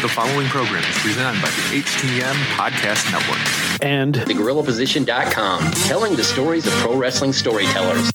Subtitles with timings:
[0.00, 3.82] The following program is presented by the HTM Podcast Network.
[3.82, 8.10] And TheGorillaPosition.com, telling the stories of pro wrestling storytellers.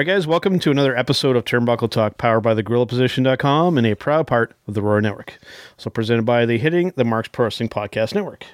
[0.00, 3.86] All right, guys, welcome to another episode of Turnbuckle Talk, powered by the GorillaPosition.com and
[3.86, 5.38] a proud part of the Roar Network.
[5.76, 8.46] Also presented by the Hitting the Marks Pro Podcast Network.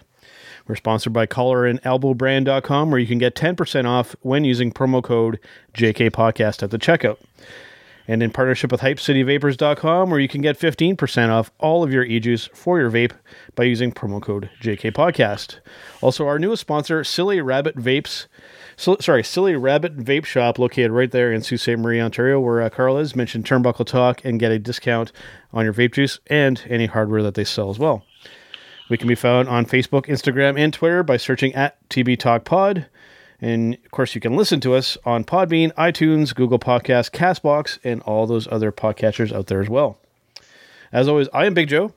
[0.66, 4.72] We're sponsored by Collar and elbow ElbowBrand.com, where you can get 10% off when using
[4.72, 5.38] promo code
[5.72, 7.18] JK Podcast at the checkout.
[8.08, 12.46] And in partnership with HypeCityVapors.com, where you can get 15% off all of your e-juice
[12.54, 13.12] for your vape
[13.54, 15.60] by using promo code JK Podcast.
[16.00, 18.26] Also, our newest sponsor, Silly Rabbit Vapes.
[18.78, 21.78] So, sorry, Silly Rabbit Vape Shop, located right there in Sault Ste.
[21.78, 23.16] Marie, Ontario, where uh, Carl is.
[23.16, 25.12] Mention Turnbuckle Talk and get a discount
[25.50, 28.04] on your vape juice and any hardware that they sell as well.
[28.90, 32.86] We can be found on Facebook, Instagram, and Twitter by searching at TB Talk Pod.
[33.40, 38.02] And of course, you can listen to us on Podbean, iTunes, Google Podcasts, Castbox, and
[38.02, 39.98] all those other podcatchers out there as well.
[40.92, 41.94] As always, I am Big Joe.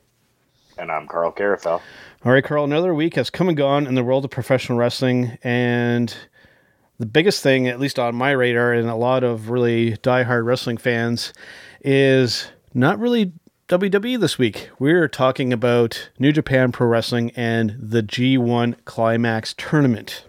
[0.77, 1.81] And I'm Carl Carafel.
[2.23, 5.38] All right, Carl, another week has come and gone in the world of professional wrestling.
[5.43, 6.16] And
[7.00, 10.78] the biggest thing, at least on my radar, and a lot of really diehard wrestling
[10.78, 11.33] fans,
[11.81, 13.31] is not really
[13.69, 14.69] WWE this week.
[14.80, 20.25] We're talking about New Japan Pro Wrestling and the G1 Climax Tournament.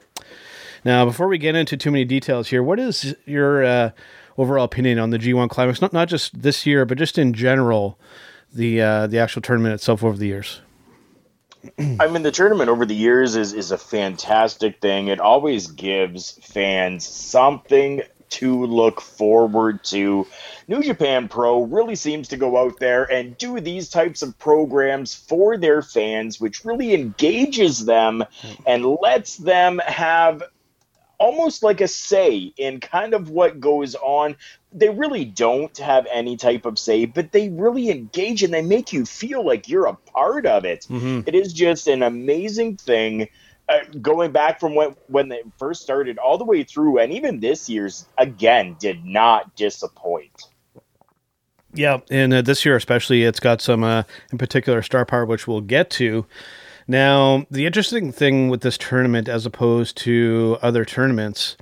[0.85, 3.91] Now, before we get into too many details here, what is your uh,
[4.39, 5.83] overall opinion on the G1 Climax?
[5.83, 7.98] Not not just this year, but just in general,
[8.55, 10.61] the uh, the actual tournament itself over the years.
[11.79, 15.09] I mean, the tournament over the years is is a fantastic thing.
[15.09, 20.27] It always gives fans something to look forward to.
[20.69, 25.15] New Japan Pro really seems to go out there and do these types of programs
[25.15, 28.25] for their fans, which really engages them
[28.67, 30.42] and lets them have
[31.20, 34.35] almost like a say in kind of what goes on.
[34.73, 38.92] They really don't have any type of say, but they really engage and they make
[38.92, 40.86] you feel like you're a part of it.
[40.89, 41.29] Mm-hmm.
[41.29, 43.29] It is just an amazing thing.
[43.69, 47.39] Uh, going back from when when they first started all the way through, and even
[47.39, 50.48] this year's again did not disappoint.
[51.73, 55.47] Yeah, and uh, this year especially, it's got some, uh, in particular, star power, which
[55.47, 56.27] we'll get to.
[56.90, 61.56] Now, the interesting thing with this tournament, as opposed to other tournaments,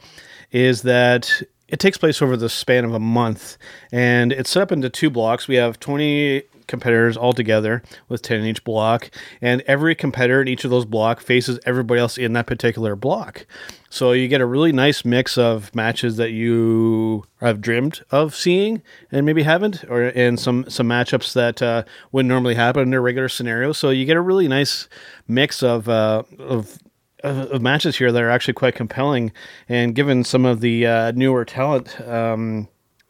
[0.53, 3.59] is that it takes place over the span of a month,
[3.93, 5.47] and it's set up into two blocks.
[5.47, 9.11] We have twenty competitors all together with 10 in each block.
[9.41, 13.47] And every competitor in each of those block faces everybody else in that particular block.
[13.91, 18.83] So you get a really nice mix of matches that you have dreamed of seeing
[19.11, 23.01] and maybe haven't or and some some matchups that uh, wouldn't normally happen in a
[23.01, 24.89] regular scenario so you get a really nice
[25.27, 26.79] mix of uh, of
[27.23, 29.33] of matches here that are actually quite compelling.
[29.69, 32.69] And given some of the uh, newer talent um,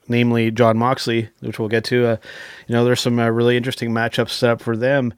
[0.09, 2.07] namely John Moxley, which we'll get to.
[2.07, 2.17] Uh,
[2.67, 5.15] you know, there's some uh, really interesting matchups set up for them.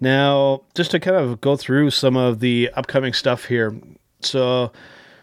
[0.00, 3.78] Now, just to kind of go through some of the upcoming stuff here.
[4.20, 4.72] So,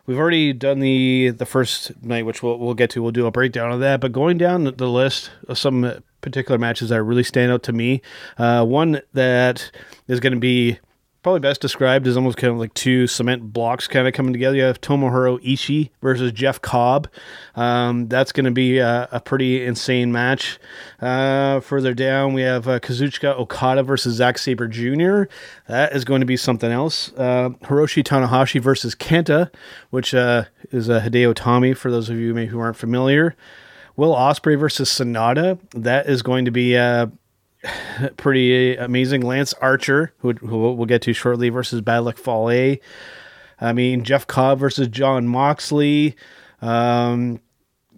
[0.06, 3.02] we've already done the the first night, which we'll we'll get to.
[3.02, 4.02] We'll do a breakdown of that.
[4.02, 8.02] But going down the list of some particular matches that really stand out to me,
[8.38, 9.72] uh, one that
[10.08, 10.80] is going to be
[11.22, 14.56] probably best described as almost kind of like two cement blocks kind of coming together.
[14.56, 17.08] You have Tomohiro Ishii versus Jeff Cobb.
[17.56, 20.58] Um, that's going to be a, a, pretty insane match.
[21.00, 25.24] Uh, further down, we have uh, Kazuchika Okada versus Zack Sabre Jr.
[25.68, 27.12] That is going to be something else.
[27.14, 29.52] Uh, Hiroshi Tanahashi versus Kenta,
[29.92, 33.36] which uh, is a Hideo Itami for those of you maybe who aren't familiar.
[33.96, 35.60] Will Ospreay versus Sanada.
[35.76, 37.08] That is going to be uh,
[38.18, 39.22] pretty amazing.
[39.22, 42.78] Lance Archer, who, who we'll get to shortly, versus Bad Luck Fale.
[43.60, 46.16] I mean, Jeff Cobb versus John Moxley.
[46.62, 47.40] Um,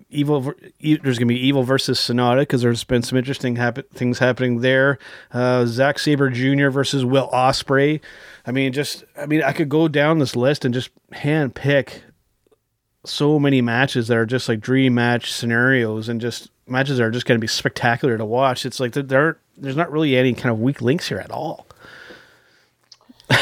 [0.10, 4.20] Evil, there's going to be Evil versus Sanada because there's been some interesting happen- things
[4.20, 5.00] happening there.
[5.32, 6.70] Uh, Zack Sabre Jr.
[6.70, 8.00] versus Will Ospreay.
[8.46, 12.04] I mean, just I mean, I could go down this list and just hand pick
[13.06, 17.12] so many matches that are just like dream match scenarios and just matches that are
[17.12, 18.68] just going to be spectacular to watch.
[18.68, 21.66] It's like there, there there's not really any kind of weak links here at all.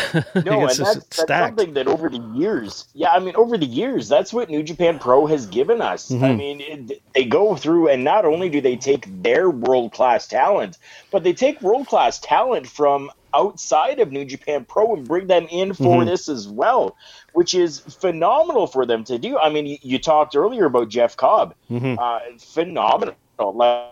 [0.46, 4.08] No, and that's, that's something that over the years, yeah, I mean, over the years,
[4.10, 6.12] that's what New Japan Pro has given us.
[6.12, 6.38] I Mhm.
[6.38, 10.78] mean, it, they go through, and not only do they take their world class talent,
[11.12, 15.48] but they take world class talent from outside of New Japan Pro and bring them
[15.50, 16.06] in for Mhm.
[16.06, 16.96] this as well,
[17.34, 19.38] which is phenomenal for them to do.
[19.38, 21.98] I mean, you, you talked earlier about Jeff Cobb, Mhm.
[21.98, 23.16] uh, phenomenal.
[23.40, 23.88] Like,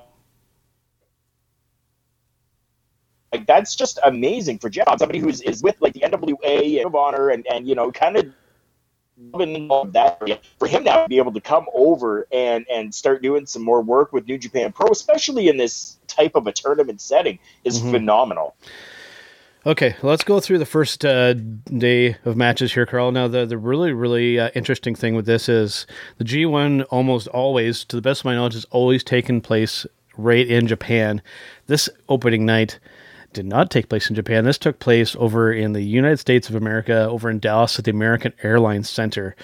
[3.31, 6.95] like that's just amazing for Jeff, somebody who's is with like the NWA and of
[6.95, 8.25] Honor and and you know kind of
[9.33, 13.61] that for him now to be able to come over and and start doing some
[13.61, 17.81] more work with New Japan Pro, especially in this type of a tournament setting, is
[17.81, 17.91] Mhm.
[17.91, 18.55] phenomenal.
[19.65, 23.11] Okay, let's go through the first uh, day of matches here, Carl.
[23.11, 25.85] Now, the, the really, really uh, interesting thing with this is
[26.17, 29.85] the G1 almost always, to the best of my knowledge, has always taken place
[30.15, 31.21] right in Japan.
[31.67, 32.79] This opening night
[33.33, 34.45] did not take place in Japan.
[34.45, 37.91] This took place over in the United States of America, over in Dallas at the
[37.91, 39.35] American Airlines Center.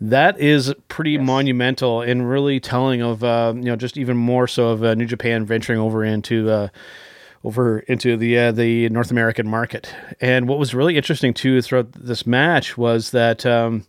[0.00, 4.68] That is pretty monumental and really telling of, uh, you know, just even more so
[4.68, 6.50] of uh, New Japan venturing over into.
[6.50, 6.68] Uh,
[7.44, 9.92] over into the uh, the North American market.
[10.20, 13.84] And what was really interesting too throughout this match was that um,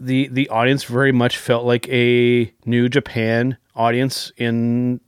[0.00, 5.00] the the audience very much felt like a New Japan audience in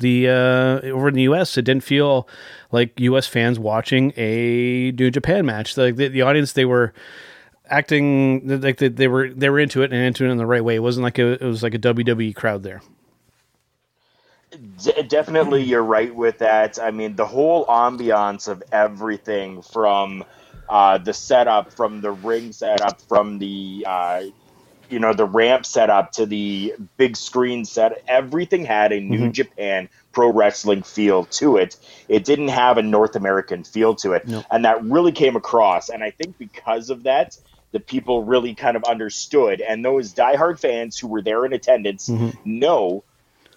[0.00, 1.56] the uh, over in the U.S.
[1.56, 2.28] It didn't feel
[2.72, 3.26] like U.S.
[3.26, 5.76] fans watching a New Japan match.
[5.76, 6.92] Like the, the audience, they were
[7.66, 10.64] acting like they, they were they were into it and into it in the right
[10.64, 10.74] way.
[10.74, 12.82] It wasn't like a, it was like a WWE crowd there.
[15.08, 16.78] Definitely, you're right with that.
[16.80, 20.24] I mean, the whole ambiance of everything from
[20.68, 24.22] uh, the setup, from the ring setup, from the uh,
[24.90, 29.32] you know the ramp setup to the big screen set, everything had a New Mhm.
[29.32, 31.76] Japan pro wrestling feel to it.
[32.08, 34.44] It didn't have a North American feel to it, No.
[34.50, 35.88] and that really came across.
[35.88, 37.36] And I think because of that.
[37.72, 42.08] The people really kind of understood, and those diehard fans who were there in attendance
[42.08, 42.36] Mhm.
[42.44, 43.04] know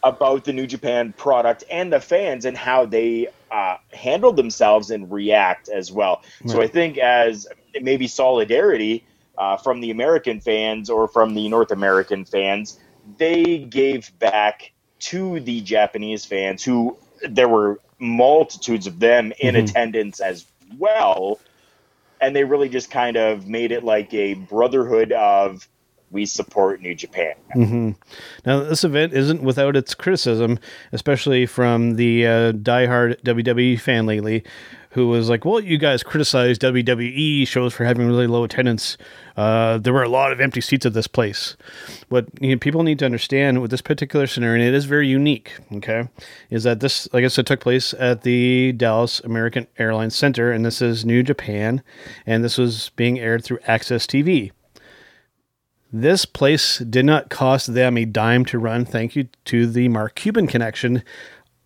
[0.04, 5.12] about the New Japan product and the fans and how they uh, handle themselves and
[5.12, 6.22] react as well.
[6.46, 7.48] So I think as
[7.82, 9.04] maybe solidarity
[9.38, 12.80] uh, from the American fans or from the North American fans,
[13.18, 16.98] they gave back to the Japanese fans who
[17.28, 19.64] there were multitudes of them in Mhm.
[19.70, 20.46] attendance as
[20.78, 21.40] well.
[22.22, 25.68] And they really just kind of made it like a brotherhood of
[26.12, 27.34] we support New Japan.
[27.54, 27.92] hmm
[28.46, 30.60] Now, this event isn't without its criticism,
[30.92, 34.44] especially from the uh, diehard WWE fan lately,
[34.94, 38.98] who was like, "Well, you guys criticize WWE shows for having really low attendance.
[39.36, 41.56] Uh, there were a lot of empty seats at this place."
[42.10, 45.08] What you know, people need to understand with this particular scenario, and it is very
[45.08, 45.54] unique.
[45.74, 46.08] Okay,
[46.50, 50.66] is that this, like I said, took place at the Dallas American Airlines Center, and
[50.66, 51.82] this is New Japan,
[52.26, 54.52] and this was being aired through AXS TV.
[55.96, 58.84] This place did not cost them a dime to run.
[58.84, 61.04] Thank you to the Mark Cuban connection.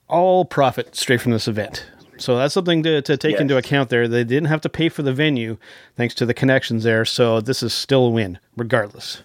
[0.09, 1.85] All profit straight from this event.
[2.21, 3.41] So that's something to, to take Yes.
[3.41, 4.07] into account there.
[4.07, 5.57] They didn't have to pay for the venue
[5.95, 7.05] thanks to the connections there.
[7.05, 9.23] So this is still a win, regardless.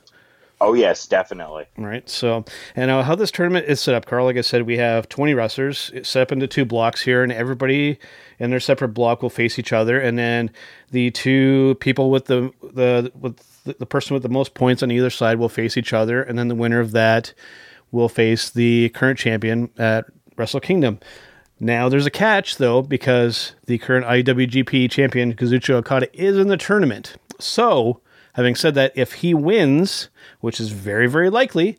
[0.61, 1.65] Oh yes, definitely.
[1.77, 2.09] Right.
[2.09, 2.45] So,
[2.77, 5.35] and uh, how this tournament is set up, Carl, like I said, we have 20
[5.35, 7.99] wrestlers set up into two blocks here, and everybody
[8.39, 9.99] in their separate block will face each other.
[9.99, 10.51] And then
[10.93, 15.11] the two people with the, the, with the person with the most points on either
[15.11, 16.23] side will face each other.
[16.23, 17.35] And then the winner of that
[17.91, 20.05] will face the current champion at
[20.37, 21.01] Wrestle Kingdom.
[21.65, 26.57] Now, there's a catch, though, because the current IWGP champion, Kazuchika Okada, is in the
[26.57, 27.15] tournament.
[27.39, 28.01] So,
[28.33, 30.09] having said that, if he wins,
[30.41, 31.79] which is very, very likely,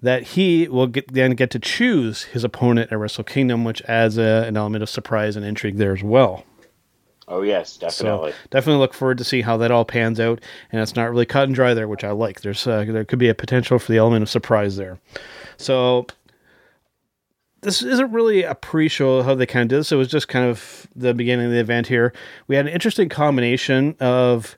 [0.00, 4.18] that he will get, then get to choose his opponent at Wrestle Kingdom, which adds
[4.18, 6.44] a, an element of surprise and intrigue there as well.
[7.26, 8.30] Oh yes, definitely.
[8.30, 11.26] So definitely look forward to see how that all pans out, and it's not really
[11.26, 12.40] cut and dry there, which I like.
[12.40, 14.98] There's uh, there could be a potential for the element of surprise there.
[15.58, 16.06] So
[17.60, 19.92] this isn't really a pre-show how they kind of did this.
[19.92, 22.12] It was just kind of the beginning of the event here.
[22.46, 24.56] We had an interesting combination of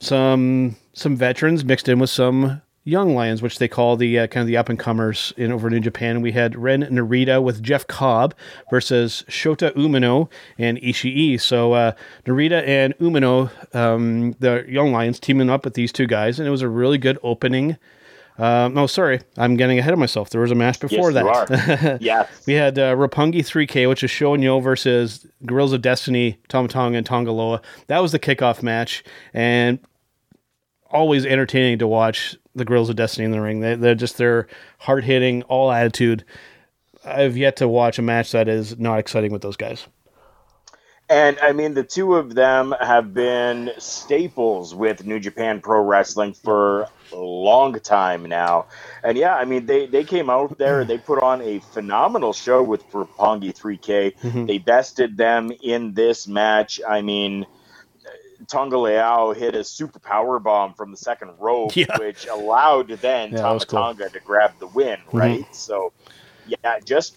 [0.00, 4.42] some some veterans mixed in with some young lions, which they call the uh, kind
[4.42, 6.22] of the up and comers in over in Japan.
[6.22, 8.34] We had Ren Narita with Jeff Cobb
[8.70, 11.40] versus Shota Umino and Ishii.
[11.40, 11.92] So uh,
[12.24, 16.50] Narita and Umino, um, the young lions, teaming up with these two guys, and it
[16.50, 17.76] was a really good opening.
[18.38, 20.30] Um, no, sorry, I'm getting ahead of myself.
[20.30, 21.98] There was a match before yes, that.
[22.00, 22.46] yes.
[22.46, 27.06] We had uh, Roppongi 3K, which is Shonyo versus Guerrillas of Destiny, Tama Tonga, and
[27.06, 27.60] Tanga Loa.
[27.88, 29.02] That was the kickoff match,
[29.34, 29.80] and
[30.90, 33.60] always entertaining to watch the Guerrillas of Destiny in the ring.
[33.60, 34.46] They, they're just they're
[34.78, 36.24] hard hitting, all attitude.
[37.04, 39.86] I've yet to watch a match that is not exciting with those guys.
[41.10, 46.34] And I mean, the two of them have been staples with New Japan Pro Wrestling
[46.34, 48.66] for a long time now.
[49.02, 52.62] And yeah, I mean, they, they came out there, they put on a phenomenal show
[52.62, 54.18] with Roppongi 3K.
[54.18, 54.46] Mm-hmm.
[54.46, 56.78] They bested them in this match.
[56.86, 57.46] I mean,
[58.46, 61.96] Tanga Loa hit a super power bomb from the second rope, Yeah.
[61.98, 63.80] which allowed then Yeah, Tama cool.
[63.80, 65.46] Tonga to grab the win, right?
[65.54, 65.92] So,
[66.46, 67.16] yeah, just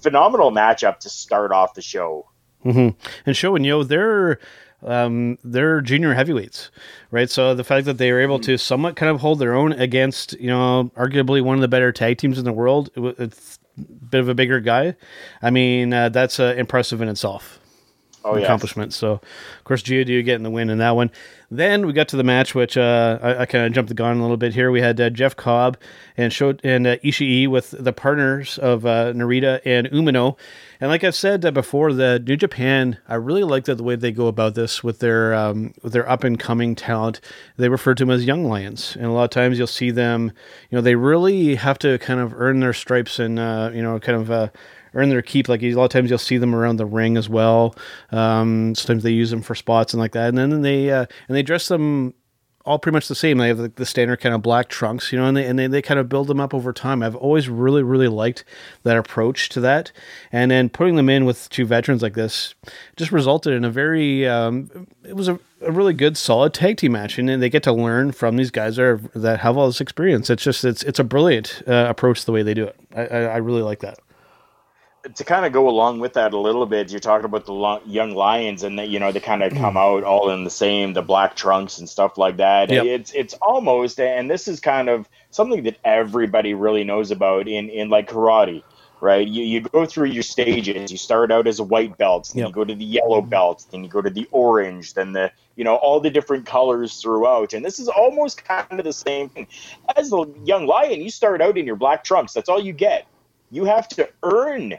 [0.00, 2.30] phenomenal matchup to start off the show.
[2.72, 2.88] Hmm
[3.24, 4.38] And Show and Yo, they're
[4.82, 6.70] um, they're junior heavyweights,
[7.10, 7.30] right?
[7.30, 10.38] So the fact that they were able to somewhat kind of hold their own against,
[10.38, 13.82] you know, arguably one of the better tag teams in the world, it, it's a
[13.82, 14.94] bit of a bigger guy.
[15.42, 17.58] I mean, uh, that's uh, impressive in itself.
[18.26, 18.92] Oh, accomplishment.
[18.92, 21.12] So, of course, Geodude getting the win in that one.
[21.48, 24.16] Then we got to the match, which uh, I, I kind of jumped the gun
[24.16, 24.72] a little bit here.
[24.72, 25.78] We had uh, Jeff Cobb
[26.16, 30.36] and showed and uh, Ishii with the partners of uh, Narita and Umino.
[30.80, 33.94] And like I've said uh, before, the New Japan, I really like the, the way
[33.94, 37.20] they go about this with their um, with their up and coming talent.
[37.56, 40.32] They refer to them as young lions, and a lot of times you'll see them.
[40.70, 44.00] You know, they really have to kind of earn their stripes and uh, you know,
[44.00, 44.50] kind of.
[44.96, 45.48] Earn their keep.
[45.48, 47.76] Like a lot of times you'll see them around the ring as well.
[48.10, 50.30] Um, sometimes they use them for spots and like that.
[50.30, 52.14] And then they uh, and they dress them
[52.66, 53.38] all pretty much the same.
[53.38, 55.68] They have like, the standard kind of black trunks, you know, and they and they,
[55.68, 57.02] they kind of build them up over time.
[57.02, 58.44] I've always really really liked
[58.82, 59.92] that approach to that.
[60.32, 62.54] And then putting them in with two veterans like this
[62.96, 66.92] just resulted in a very um, it was a, a really good solid tag team
[66.92, 69.66] match, and then they get to learn from these guys that are, that have all
[69.66, 70.28] this experience.
[70.28, 72.76] It's just it's it's a brilliant uh, approach the way they do it.
[72.94, 73.98] I, I, I really like that.
[75.14, 77.80] To kind of go along with that a little bit, you're talking about the lo-
[77.86, 80.92] young lions, and that you know they kind of come out all in the same,
[80.92, 82.70] the black trunks and stuff like that.
[82.70, 82.84] Yep.
[82.84, 87.68] It's it's almost, and this is kind of something that everybody really knows about in
[87.68, 88.62] in like karate,
[89.00, 89.26] right?
[89.26, 90.90] You you go through your stages.
[90.90, 92.48] You start out as a white belt, then Yep.
[92.48, 95.64] you go to the yellow belt, then you go to the orange, then the you
[95.64, 97.52] know all the different colors throughout.
[97.54, 99.46] And this is almost kind of the same thing.
[99.96, 102.32] As a young lion, you start out in your black trunks.
[102.32, 103.06] That's all you get.
[103.50, 104.74] You have to earn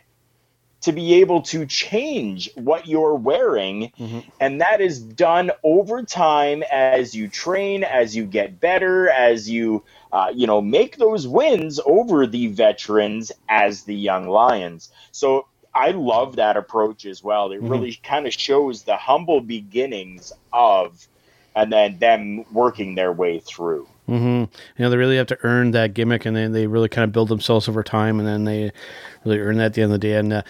[0.82, 3.92] to be able to change what you're wearing.
[4.40, 9.84] And that is done over time as you train, as you get better, as you,
[10.12, 14.92] uh, you know, make those wins over the veterans as the young lions.
[15.12, 17.52] So I love that approach as well.
[17.52, 21.08] It really kind of shows the humble beginnings of,
[21.56, 23.88] and then them working their way through.
[24.08, 24.50] Hmm You
[24.80, 27.30] know, they really have to earn that gimmick, and then they really kind of build
[27.30, 28.72] themselves over time, and then they
[29.26, 30.16] really earn that at the end of the day.
[30.16, 30.42] And uh,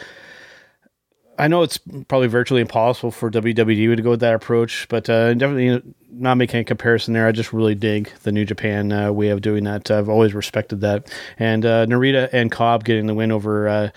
[1.39, 5.35] I know it's probably virtually impossible for WWE to go with that approach, but uh,
[5.35, 7.27] definitely you know, not making a comparison there.
[7.27, 9.91] I just really dig the New Japan uh, way of doing that.
[9.91, 11.13] I've always respected that.
[11.37, 13.91] And uh, Narita and Cobb getting the win over.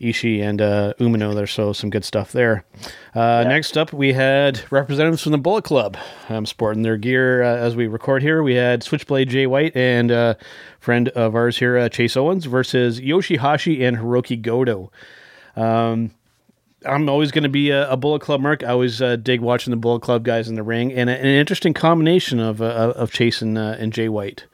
[0.00, 1.34] Ishii and uh, Umino.
[1.34, 2.64] There's so some good stuff there.
[3.14, 5.96] Uh, Next up, we had representatives from the Bullet Club
[6.28, 8.42] um, sporting their gear uh, as we record here.
[8.42, 10.34] We had Switchblade Jay White and uh,
[10.78, 14.90] friend of ours here, uh, Chase Owens, versus Yoshihashi and Hirooki Goto.
[15.56, 16.12] Um,
[16.86, 18.62] I'm always going to be a, a Bullet Club merc.
[18.62, 21.26] I always uh, dig watching the Bullet Club guys in the ring, and a- an
[21.26, 24.46] interesting combination of uh, of Chase and, uh, and Jay White.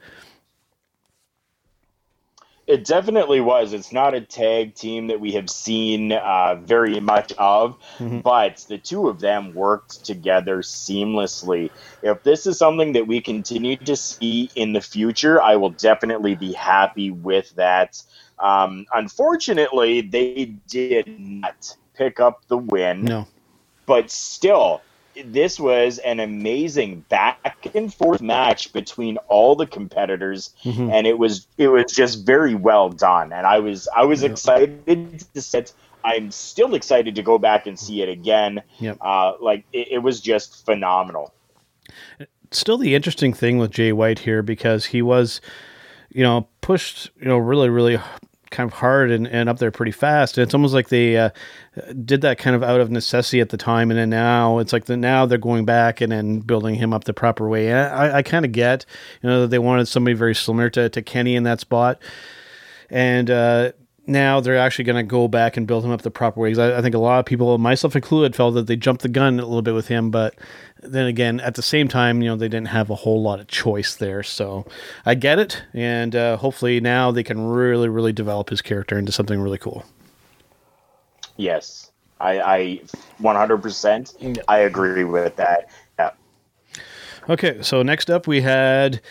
[2.67, 3.73] It definitely was.
[3.73, 7.77] It's not a tag team that we have seen uh, very much of,
[8.23, 11.69] but the two of them worked together seamlessly.
[12.01, 16.33] If this is something that we continue to see in the future, I will definitely
[16.33, 18.01] be happy with that.
[18.39, 23.27] Um, unfortunately, they did not pick up the win No,
[23.85, 24.81] but still
[25.25, 30.89] this was an amazing back and forth match between all the competitors Mm-hmm.
[30.89, 35.23] and it was it was just very well done and i was i was excited
[35.33, 38.97] to sit i'm still excited to go back and see it again Yep.
[39.01, 41.33] uh, like it, it was just phenomenal
[42.51, 45.41] still the interesting thing with Jay White here because he was,
[46.09, 47.99] you know, pushed, you know, really, really
[48.51, 50.37] kind of hard and, and up there pretty fast.
[50.37, 51.29] And it's almost like they uh,
[52.03, 53.91] did that kind of out of necessity at the time.
[53.91, 57.03] And then now it's like the, now they're going back and then building him up
[57.03, 57.69] the proper way.
[57.69, 58.85] And I, I kind of get,
[59.21, 61.99] you know, that they wanted somebody very similar to, to Kenny in that spot.
[62.89, 63.71] And, uh,
[64.07, 66.55] now they're actually going to go back and build him up the proper way.
[66.55, 69.39] I, I think a lot of people, myself included, felt that they jumped the gun
[69.39, 70.11] a little bit with him.
[70.11, 70.35] But
[70.87, 73.47] then again, at the same time, you know, they didn't have a whole lot of
[73.47, 74.23] choice there.
[74.23, 74.65] So
[75.05, 79.11] I get it, and uh, hopefully now they can really, really develop his character into
[79.11, 79.83] something really cool.
[81.37, 81.91] yes.
[82.21, 82.81] I i
[83.21, 85.69] 100% i agree with that.
[85.99, 86.11] Yeah.
[87.29, 89.01] Okay, so next up we had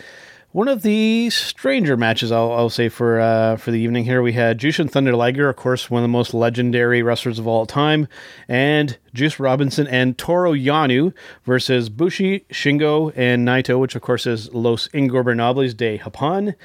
[0.55, 4.31] One of the stranger matches, I'll, I'll say for uh, for the evening here, we
[4.31, 8.07] had Jushin Thunder Liger, of course, one of the most legendary wrestlers of all time,
[8.47, 14.53] and Juice Robinson and Toru Yano versus Bushi, Shingo, and Naito, which of course is
[14.53, 16.55] Los Ingobernables de Japón.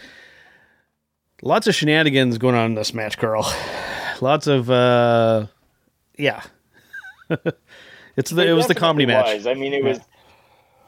[1.43, 3.53] Lots of shenanigans going on in this match, Carl.
[4.21, 5.47] Lots of, uh,
[6.17, 6.45] yeah.
[8.17, 9.45] it's the, it, was the comedy match.
[9.49, 9.99] I mean, it was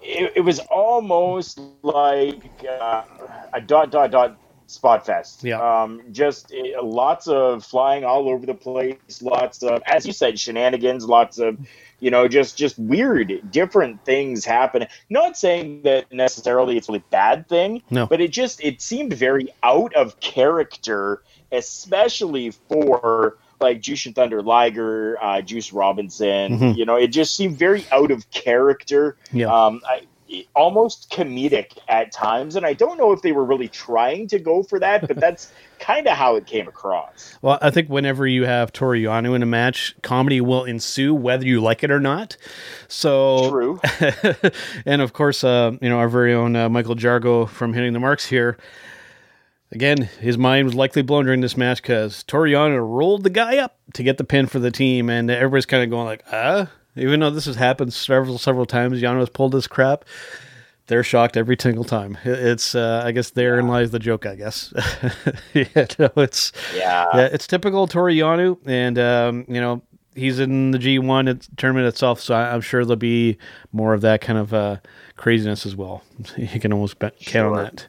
[0.02, 3.04] it, it was almost like uh,
[3.52, 5.44] a dot dot dot spot fest.
[5.44, 5.60] Yeah.
[5.60, 9.20] Um, just uh, lots of flying all over the place.
[9.20, 11.04] Lots of, as you said, shenanigans.
[11.04, 11.58] Lots of,
[12.00, 14.86] you know, just just weird, different things happen.
[15.10, 17.82] Not saying that necessarily it's a really bad thing.
[17.90, 18.06] No.
[18.06, 25.16] But it just it seemed very out of character, especially for like Jushin Thunder Liger,
[25.22, 26.58] uh, Juice Robinson.
[26.58, 26.76] Mhm.
[26.76, 29.16] You know, it just seemed very out of character.
[29.32, 29.46] Yeah.
[29.46, 30.02] Um, I,
[30.54, 34.62] almost comedic at times, and I don't know if they were really trying to go
[34.62, 37.36] for that, but that's kind of how it came across.
[37.42, 41.46] Well, I think whenever you have Toru Yano in a match, comedy will ensue whether
[41.46, 42.36] you like it or not.
[42.88, 43.80] So True.
[44.86, 48.00] and of course, uh, you know our very own uh, Michael Jargo from Hitting the
[48.00, 48.56] Marks here.
[49.72, 53.56] Again, his mind was likely blown during this match because Toru Yano rolled the guy
[53.56, 56.68] up to get the pin for the team, and everybody's kind of going like, "Ah."
[56.94, 60.04] Even though this has happened several several times, Yano has pulled this crap.
[60.88, 62.18] They're shocked every single time.
[62.24, 64.26] It's, uh, I guess, therein lies the joke.
[64.26, 64.74] I guess.
[65.54, 67.06] yeah, no, it's Yeah.
[67.14, 69.80] yeah, it's typical Toru Yano, and um, you know
[70.14, 73.38] he's in the G1 tournament itself, so I'm sure there'll be
[73.72, 74.76] more of that kind of uh,
[75.16, 76.02] craziness as well.
[76.36, 77.86] You can almost bet, count on that.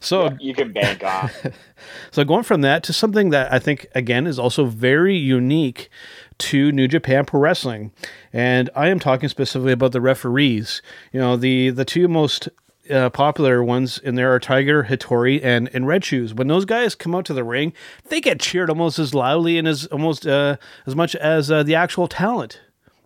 [0.00, 1.30] So, You can bank on.
[2.10, 5.90] so going from that to something that I think again is also very unique
[6.38, 7.92] to New Japan Pro Wrestling,
[8.32, 10.80] and I am talking specifically about the referees.
[11.12, 12.48] You know, the the two most
[12.90, 16.32] uh, popular ones in there are Tiger Hattori and and Red Shoes.
[16.32, 17.74] When those guys come out to the ring,
[18.08, 21.74] they get cheered almost as loudly and as almost uh, as much as uh, the
[21.74, 22.58] actual talent.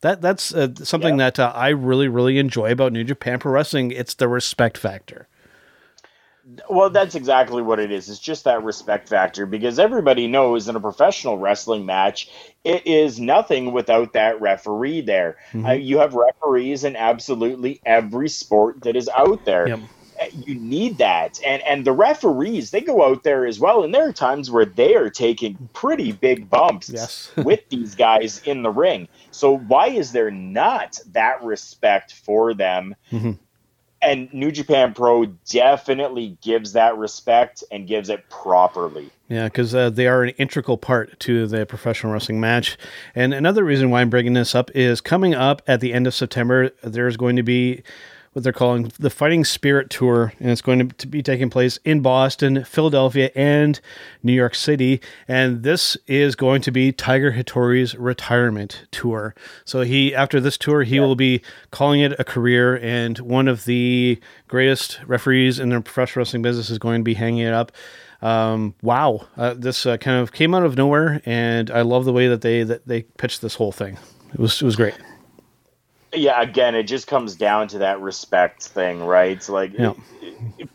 [0.03, 1.31] That that's uh, something Yeah.
[1.31, 3.91] that uh, I really really enjoy about New Japan Pro Wrestling.
[3.91, 5.27] It's the respect factor.
[6.69, 8.09] Well, that's exactly what it is.
[8.11, 12.29] It's just that respect factor because everybody knows in a professional wrestling match,
[12.65, 15.39] it is nothing without that referee there.
[15.53, 15.67] Mm-hmm.
[15.67, 19.69] Uh, you have referees in absolutely every sport that is out there.
[19.69, 19.81] Yep.
[20.21, 23.93] Uh, You need that, and and the referees they go out there as well, and
[23.93, 27.33] there are times where they are taking pretty big bumps Yes.
[27.37, 29.09] with these guys in the ring.
[29.33, 32.95] So why is there not that respect for them?
[33.11, 33.39] Mhm.
[34.05, 39.11] And New Japan Pro definitely gives that respect and gives it properly.
[39.29, 42.77] Yeah, because uh, they are an integral part to the professional wrestling match.
[43.15, 46.15] And another reason why I'm bringing this up is coming up at the end of
[46.15, 47.83] September, there's going to be
[48.35, 52.01] what they're calling the Fighting Spirit Tour, and it's going to, be taking place in
[52.01, 53.81] Boston, Philadelphia, and
[54.23, 55.01] New York City.
[55.27, 59.35] And this is going to be Tiger Hattori's retirement tour.
[59.65, 63.65] So he, after this tour, he will be calling it a career, and one of
[63.65, 67.73] the greatest referees in the professional wrestling business is going to be hanging it up
[68.25, 72.13] um, wow, uh, this uh, kind of came out of nowhere, and I love the
[72.13, 73.99] way that they that they pitched this whole thing.
[74.33, 74.95] It was it was great.
[76.15, 79.33] Yeah, again, it just comes down to that respect thing, right?
[79.33, 79.95] It's like Yeah.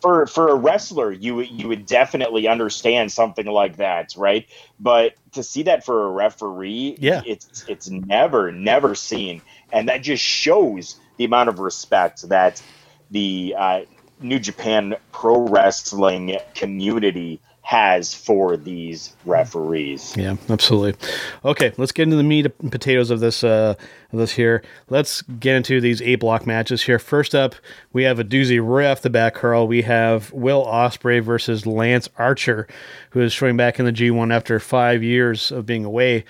[0.02, 4.45] for for a wrestler, you you would definitely understand something like that, right?
[4.80, 7.21] But to see that for a referee, Yeah.
[7.25, 12.62] it's it's never never seen, and that just shows the amount of respect that
[13.12, 13.82] the uh,
[14.19, 20.17] New Japan Pro Wrestling community has for these referees.
[20.17, 21.08] Yeah, absolutely.
[21.45, 23.75] Okay, let's get into the meat and potatoes of this uh,
[24.12, 24.63] of this here.
[24.89, 26.97] Let's get into these eight block matches here.
[26.97, 27.53] First up,
[27.93, 29.67] we have a doozy right off the bat, Carl.
[29.67, 32.67] We have Will Ospreay versus Lance Archer,
[33.12, 36.25] who is showing back in the G1 after five years of being away.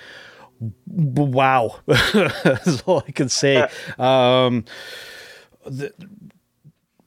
[0.88, 3.66] Wow, that's all I can say.
[3.98, 4.66] Um,
[5.66, 5.94] the,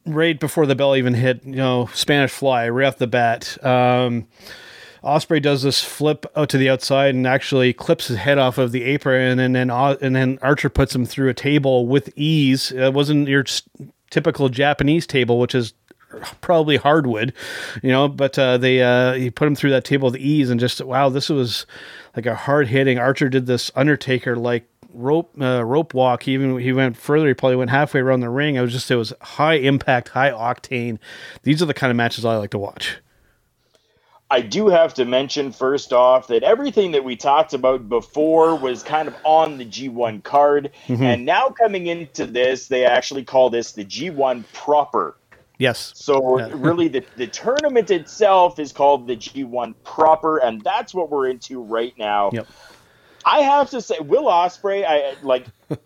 [0.06, 3.62] right before the bell even hit, you know, Spanish Fly right off the bat.
[3.64, 4.26] Um,
[5.02, 8.70] Ospreay does this flip out to the outside and actually clips his head off of
[8.70, 12.70] the apron, and then and then Archer puts him through a table with ease.
[12.70, 13.44] It wasn't your
[14.10, 15.74] typical Japanese table, which is
[16.40, 17.32] probably hardwood,
[17.82, 18.06] you know.
[18.06, 21.08] But uh, they uh, he put him through that table with ease, and just wow,
[21.08, 21.66] this was
[22.14, 22.98] like a hard hitting.
[22.98, 26.24] Archer did this Undertaker like rope uh, rope walk.
[26.24, 27.28] He even he went further.
[27.28, 28.58] He probably went halfway around the ring.
[28.58, 30.98] I was just it was high impact, high octane.
[31.42, 32.98] These are the kind of matches I like to watch.
[34.30, 38.82] I do have to mention first off that everything that we talked about before was
[38.82, 41.02] kind of on the G1 card, Mm-hmm.
[41.02, 45.16] and now coming into this, they actually call this the G1 proper
[45.58, 45.92] Yes.
[45.94, 46.48] So Yeah.
[46.54, 51.62] really, the the tournament itself is called the G1 proper, and that's what we're into
[51.62, 52.30] right now.
[52.32, 52.48] Yep.
[53.24, 55.46] I have to say, Will Ospreay, I like.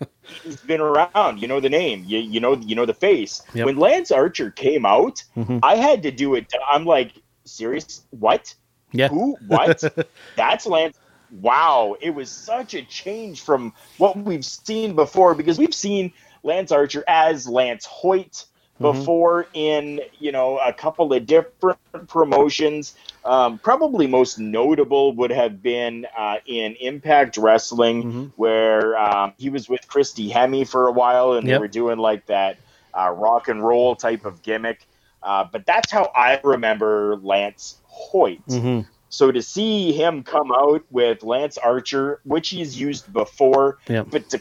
[0.43, 1.41] he's been around.
[1.41, 2.05] You know the name.
[2.07, 3.43] You, you know you know the face.
[3.55, 3.67] Yep.
[3.67, 5.61] When Lance Archer came out, Mhm.
[5.63, 6.53] I had to do it.
[6.71, 7.13] I'm like,
[7.45, 8.03] serious?
[8.11, 8.55] What?
[8.93, 9.09] Yeah.
[9.09, 9.37] Who?
[9.47, 9.83] What?
[10.37, 10.99] That's Lance.
[11.41, 16.13] Wow, it was such a change from what we've seen before because we've seen
[16.45, 18.45] Lance Archer as Lance Hoyt
[18.81, 19.01] Mm-hmm.
[19.01, 22.95] before in you know a couple of different promotions.
[23.25, 28.33] Um, probably most notable would have been uh, in Impact Wrestling, Mhm.
[28.37, 31.57] where um, he was with Christy Hemme for a while, and Yep.
[31.57, 32.59] they were doing like that
[32.99, 34.87] uh, rock and roll type of gimmick.
[35.23, 38.43] Uh, but that's how I remember Lance Hoyt.
[38.49, 44.09] hmm So to see him come out with Lance Archer, which he's used before, Yep.
[44.11, 44.41] but to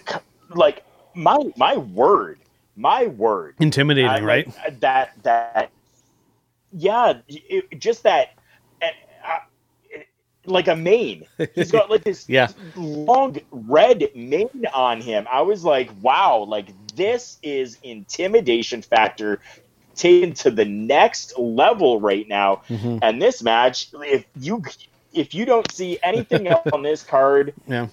[0.55, 0.83] like
[1.15, 2.44] my my word,
[2.75, 4.79] my word, Intimidating, I- right?
[4.81, 5.71] That that
[6.71, 8.29] yeah, it, just that.
[8.81, 8.87] uh,
[10.47, 12.49] like a mane, he's got like this Yeah.
[12.75, 15.25] long red mane on him.
[15.31, 19.39] I was like, wow, like this is intimidation factor
[19.95, 22.61] taken to the next level right now.
[22.69, 22.99] Mhm.
[23.01, 24.61] And this match, if you
[25.13, 27.87] if you don't see anything else on this card, Yeah.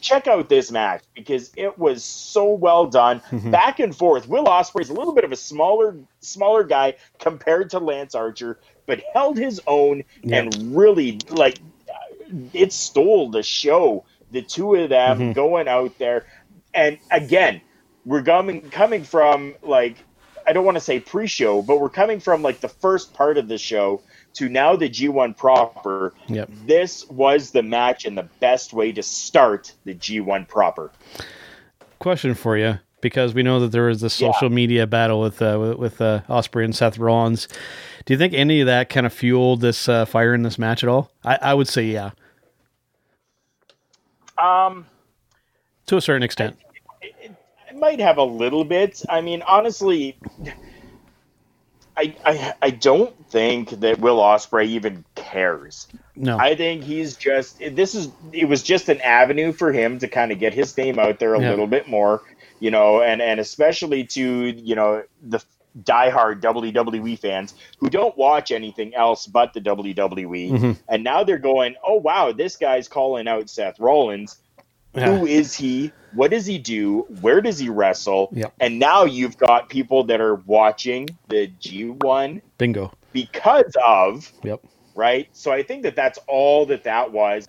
[0.00, 3.20] Check out this match because it was so well done.
[3.30, 3.50] Mhm.
[3.50, 4.28] Back and forth.
[4.28, 9.00] Will Ospreay's a little bit of a smaller smaller guy compared to Lance Archer, but
[9.14, 10.38] held his own Yeah.
[10.38, 11.58] and really like
[12.52, 14.04] it stole the show.
[14.30, 15.34] The two of them Mhm.
[15.34, 16.26] going out there,
[16.72, 17.60] and again,
[18.04, 19.96] we're coming coming from like
[20.46, 23.46] I don't want to say pre-show, but we're coming from like the first part of
[23.46, 24.00] the show
[24.34, 26.14] to now the G1 proper.
[26.28, 26.50] Yep.
[26.66, 30.90] This was the match and the best way to start the G1 proper.
[31.98, 35.58] Question for you, because we know that there was this social media battle with uh,
[35.60, 37.46] with, with uh, Ospreay and Seth Rollins.
[38.06, 40.82] Do you think any of that kind of fueled this uh, fire in this match
[40.82, 41.10] at all?
[41.24, 42.10] I, I would say yeah,
[44.38, 44.86] Um,
[45.86, 46.56] to a certain extent.
[47.02, 47.32] it,
[47.68, 49.02] it might have a little bit.
[49.10, 50.16] I mean, honestly,
[51.96, 55.86] I, I I don't think that Will Ospreay even cares.
[56.16, 56.38] No.
[56.38, 60.32] I think he's just this is it was just an avenue for him to kind
[60.32, 61.50] of get his name out there a Yeah.
[61.50, 62.22] little bit more,
[62.60, 65.42] you know, and and especially to you know the
[65.84, 70.76] diehard WWE fans who don't watch anything else but the WWE, Mhm.
[70.88, 74.36] and now they're going, oh wow, this guy's calling out Seth Rollins.
[74.94, 75.16] Yeah.
[75.16, 75.92] Who is he?
[76.14, 77.06] What does he do?
[77.20, 78.30] Where does he wrestle?
[78.32, 78.52] Yep.
[78.58, 82.92] And now you've got people that are watching the G1 Bingo.
[83.12, 84.60] because of Yep.
[84.96, 85.28] right?
[85.32, 87.46] So I think that that's all that that was.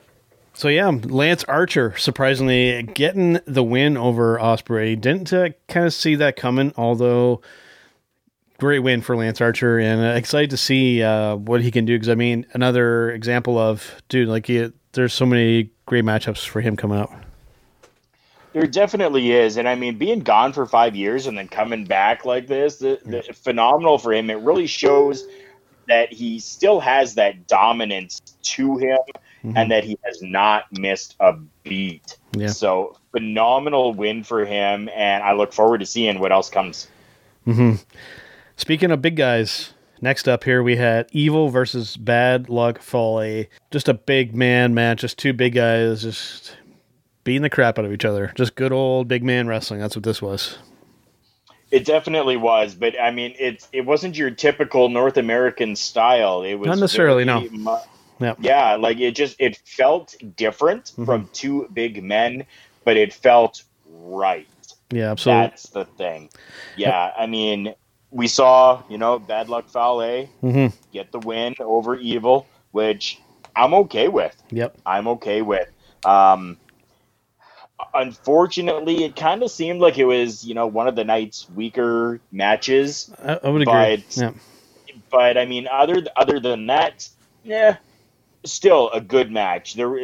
[0.54, 5.00] So yeah, Lance Archer surprisingly getting the win over Ospreay.
[5.00, 7.42] Didn't uh, kind of see that coming, although
[8.60, 11.96] great win for Lance Archer, and uh, excited to see uh, what he can do.
[11.96, 16.62] Because I mean, another example of dude, like he, there's so many great matchups for
[16.62, 17.12] him coming up.
[18.54, 22.26] There definitely is, and I mean, being gone for five years and then coming back
[22.26, 24.30] like this, the, the, phenomenal for him.
[24.30, 25.26] It really shows
[25.88, 29.00] that he still has that dominance to him,
[29.44, 31.34] and that he has not missed a
[31.64, 32.18] beat.
[32.36, 32.48] Yeah.
[32.48, 36.88] So phenomenal win for him, and I look forward to seeing what else comes.
[37.48, 37.76] Mm-hmm.
[38.56, 43.46] Speaking of big guys, next up here we had Evil versus Bad Luck Fale.
[43.72, 46.56] Just a big man match, just two big guys just
[47.24, 48.32] beating the crap out of each other.
[48.36, 49.80] Just good old big man wrestling.
[49.80, 50.58] That's what this was.
[51.72, 56.44] It definitely was, but I mean, it it wasn't your typical North American style.
[56.44, 57.48] It was Not necessarily, no.
[57.52, 57.76] mu-
[58.20, 58.38] Yep.
[58.42, 61.06] Yeah, like it just it felt different Mm-hmm.
[61.06, 62.46] from two big men,
[62.84, 64.48] but it felt right.
[64.92, 65.48] Yeah, absolutely.
[65.48, 66.30] That's the thing.
[66.76, 67.74] Yeah, I mean,
[68.12, 73.20] we saw you know Bad Luck Fale hmm get the win over Evil, which
[73.56, 74.36] I'm okay with.
[74.52, 74.78] Yep.
[74.86, 75.70] I'm okay with.
[76.06, 76.58] Um,
[77.94, 82.20] unfortunately, it kind of seemed like it was you know one of the night's weaker
[82.32, 83.14] matches.
[83.24, 84.04] I, I would agree.
[84.06, 84.32] But- yeah.
[85.10, 87.08] but I mean, other other than that,
[87.44, 87.78] yeah,
[88.46, 89.76] still a good match.
[89.76, 89.98] There,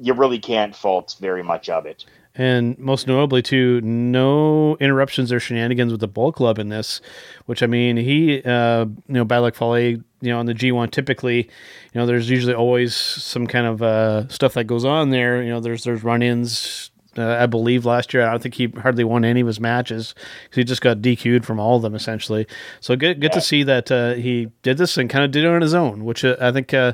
[0.00, 2.04] you really can't fault very much of it.
[2.34, 7.00] And most notably, too, no interruptions or shenanigans with the Bull Club in this.
[7.46, 10.92] Which I mean, he, uh, you know, Bad Luck Fale, you know, on the G1,
[10.92, 15.42] typically, you know, there's usually always some kind of uh, stuff that goes on there.
[15.42, 16.92] You know, there's there's run-ins.
[17.18, 20.14] Uh, I believe last year, I don't think he hardly won any of his matches
[20.44, 22.46] because he just got DQ'd from all of them essentially.
[22.80, 25.48] So good, good to see that uh, he did this and kind of did it
[25.48, 26.72] on his own, which uh, I think.
[26.72, 26.92] Uh,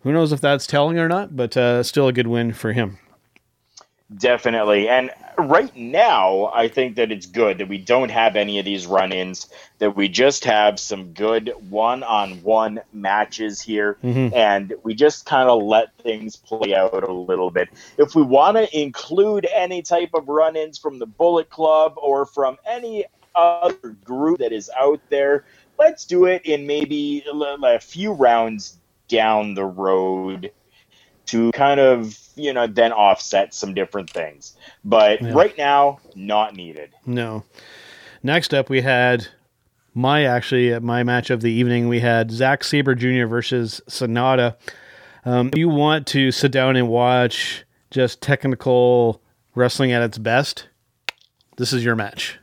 [0.00, 2.98] who knows if that's telling or not, but uh, still a good win for him.
[4.14, 4.88] Definitely.
[4.88, 8.86] And right now, I think that it's good that we don't have any of these
[8.86, 14.32] run ins, that we just have some good one on one matches here, Mhm.
[14.32, 17.68] and we just kind of let things play out a little bit.
[17.98, 22.26] If we want to include any type of run ins from the Bullet Club or
[22.26, 25.44] from any other group that is out there,
[25.80, 27.24] let's do it in maybe
[27.64, 30.52] a few rounds down the road
[31.26, 35.32] to kind of you know then offset some different things but Yeah.
[35.32, 37.44] right now not needed No.
[38.22, 39.28] Next up, we had
[39.94, 41.86] my actually uh, my match of the evening.
[41.88, 43.26] We had Zack Sabre Jr.
[43.26, 44.56] versus Sanada.
[45.24, 49.22] Um, if you want to sit down and watch just technical
[49.54, 50.68] wrestling at its best,
[51.56, 52.38] this is your match.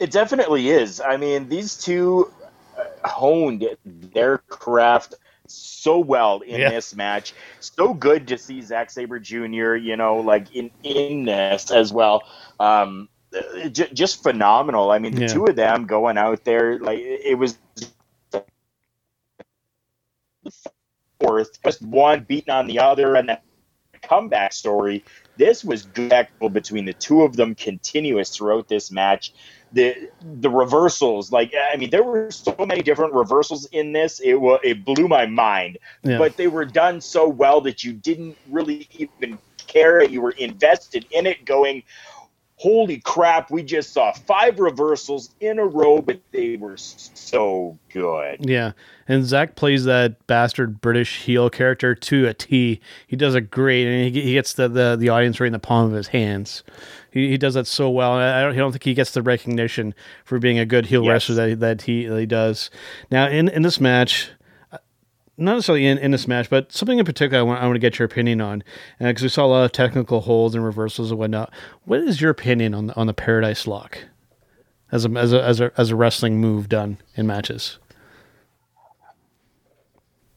[0.00, 2.30] it definitely is i mean these two
[3.04, 5.14] honed their craft
[5.52, 6.68] so well in Yeah.
[6.68, 9.76] this match so good to see Zack Sabre Jr.
[9.76, 12.22] you know like in in this as well
[12.60, 13.08] um
[13.72, 15.28] j- just phenomenal i mean the Yeah.
[15.28, 17.58] two of them going out there like it was
[21.20, 23.38] fourth, just one beating on the other, and then
[24.02, 25.04] comeback story.
[25.36, 29.34] This was good between the two of them, continuous throughout this match.
[29.72, 34.20] The the reversals, like I mean, there were so many different reversals in this.
[34.20, 36.18] It was it blew my mind, Yeah.
[36.18, 40.02] but they were done so well that you didn't really even care.
[40.04, 41.82] You were invested in it, going,
[42.62, 43.50] "Holy crap!
[43.50, 48.72] We just saw five reversals in a row, but they were so good." Yeah,
[49.08, 52.80] and Zach plays that bastard British heel character to a T.
[53.08, 55.58] He does it great, and he, he gets the, the, the audience right in the
[55.58, 56.62] palm of his hands.
[57.10, 58.14] He, he does that so well.
[58.14, 59.92] and I don't, I don't think he gets the recognition
[60.24, 61.28] for being a good heel Yes.
[61.28, 62.70] wrestler that, that he that he does.
[63.10, 64.30] Now, in, in this match,
[65.36, 67.80] not necessarily in, in this match, but something in particular I want, I want to
[67.80, 68.62] get your opinion on,
[68.98, 71.52] because we saw a lot of technical holds and reversals and whatnot.
[71.84, 73.98] What is your opinion on the, on the Paradise Lock
[74.90, 77.78] as a, as a as a as a wrestling move done in matches?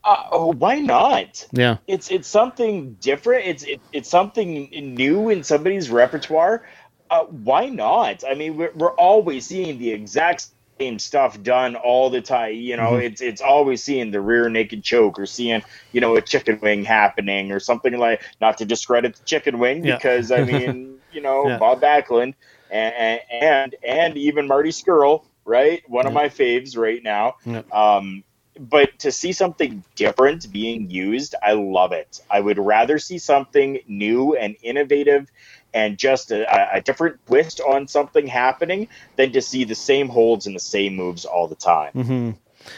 [0.04, 1.48] Uh, oh, why not?
[1.52, 1.78] Yeah.
[1.88, 3.48] it's it's something different.
[3.48, 6.64] It's it, it's something new in somebody's repertoire.
[7.10, 8.24] Uh, why not?
[8.24, 10.48] I mean, we're, we're always seeing the exact
[10.80, 12.56] same stuff done all the time.
[12.56, 13.02] You know, Mhm.
[13.02, 15.62] it's it's always seeing the rear naked choke or seeing
[15.92, 18.22] you know a chicken wing happening or something like.
[18.42, 20.00] Not to discredit the chicken wing Yeah.
[20.00, 21.58] because I mean, you know, Yeah.
[21.58, 22.34] Bob Backlund
[22.70, 25.82] and and and even Marty Scurll, right?
[25.88, 27.36] One of my faves right now.
[27.46, 27.62] Yeah.
[27.72, 28.24] Um,
[28.60, 32.20] but to see something different being used, I love it.
[32.30, 35.30] I would rather see something new and innovative
[35.76, 40.48] and just a, a different twist on something happening than to see the same holds
[40.48, 41.92] and the same moves all the time.
[41.92, 42.32] hmm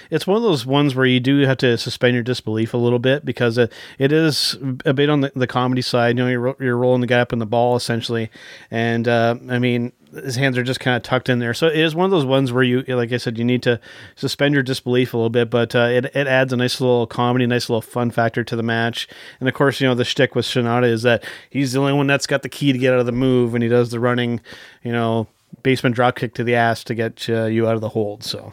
[0.09, 2.99] It's one of those ones where you do have to suspend your disbelief a little
[2.99, 6.17] bit because it, it is a bit on the, the comedy side.
[6.17, 8.29] You know, you're, you're rolling the guy up in the ball essentially,
[8.71, 11.53] and uh, I mean his hands are just kind of tucked in there.
[11.53, 13.79] So it is one of those ones where you, like I said, you need to
[14.15, 17.45] suspend your disbelief a little bit, but uh, it it adds a nice little comedy,
[17.45, 19.07] nice little fun factor to the match.
[19.39, 22.07] And of course, you know the shtick with Sanada is that he's the only one
[22.07, 24.41] that's got the key to get out of the move, and he does the running,
[24.83, 25.27] you know,
[25.63, 28.23] basement drop kick to the ass to get uh, you out of the hold.
[28.23, 28.51] So.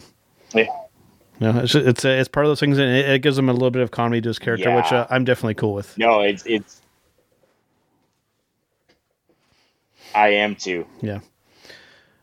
[0.55, 0.67] Yeah.
[1.41, 3.71] No, it's it's, it's part of those things, and it, it gives him a little
[3.71, 5.97] bit of comedy to his character, which uh, I'm definitely cool with.
[5.99, 6.81] No, it's it's.
[10.15, 10.87] I am too.
[11.01, 11.21] Yeah.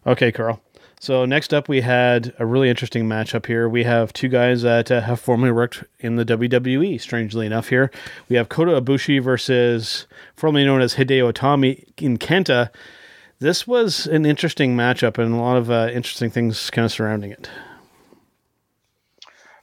[0.08, 0.62] Okay, Carl.
[1.02, 3.68] So next up, we had a really interesting matchup here.
[3.68, 7.02] We have two guys that uh, have formerly worked in the WWE.
[7.02, 7.90] Strangely enough, here
[8.30, 12.70] we have Kota Ibushi versus formerly known as Hideo Itami in Kenta.
[13.40, 17.32] This was an interesting matchup and a lot of uh, interesting things kind of surrounding
[17.32, 17.50] it.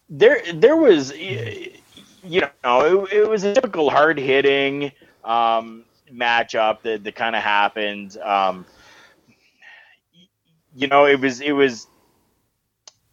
[0.08, 1.72] There there was you
[2.64, 4.92] know it, it was a typical hard hitting
[5.24, 8.16] um, matchup that, that kind of happened.
[8.18, 8.66] Um,
[10.74, 11.86] you know it was it was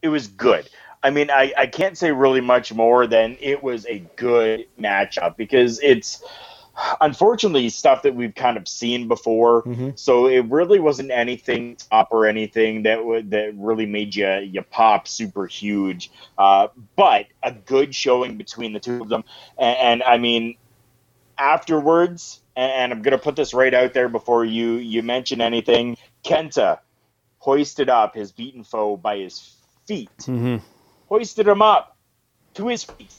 [0.01, 0.69] it was good.
[1.03, 5.37] I mean I, I can't say really much more than it was a good matchup
[5.37, 6.23] because it's
[6.99, 9.97] unfortunately stuff that we've kind of seen before Mhm.
[9.97, 14.61] so it really wasn't anything top or anything that would that really made you you
[14.61, 19.23] pop super huge uh, but a good showing between the two of them.
[19.57, 20.55] And, and I mean,
[21.37, 25.41] afterwards, and, and I'm going to put this right out there before you you mention
[25.41, 25.97] anything.
[26.23, 26.79] Kenta
[27.39, 29.55] hoisted up his beaten foe by his
[29.87, 30.57] feet, Mm-hmm.
[31.07, 31.95] hoisted him up
[32.55, 33.13] to his feet,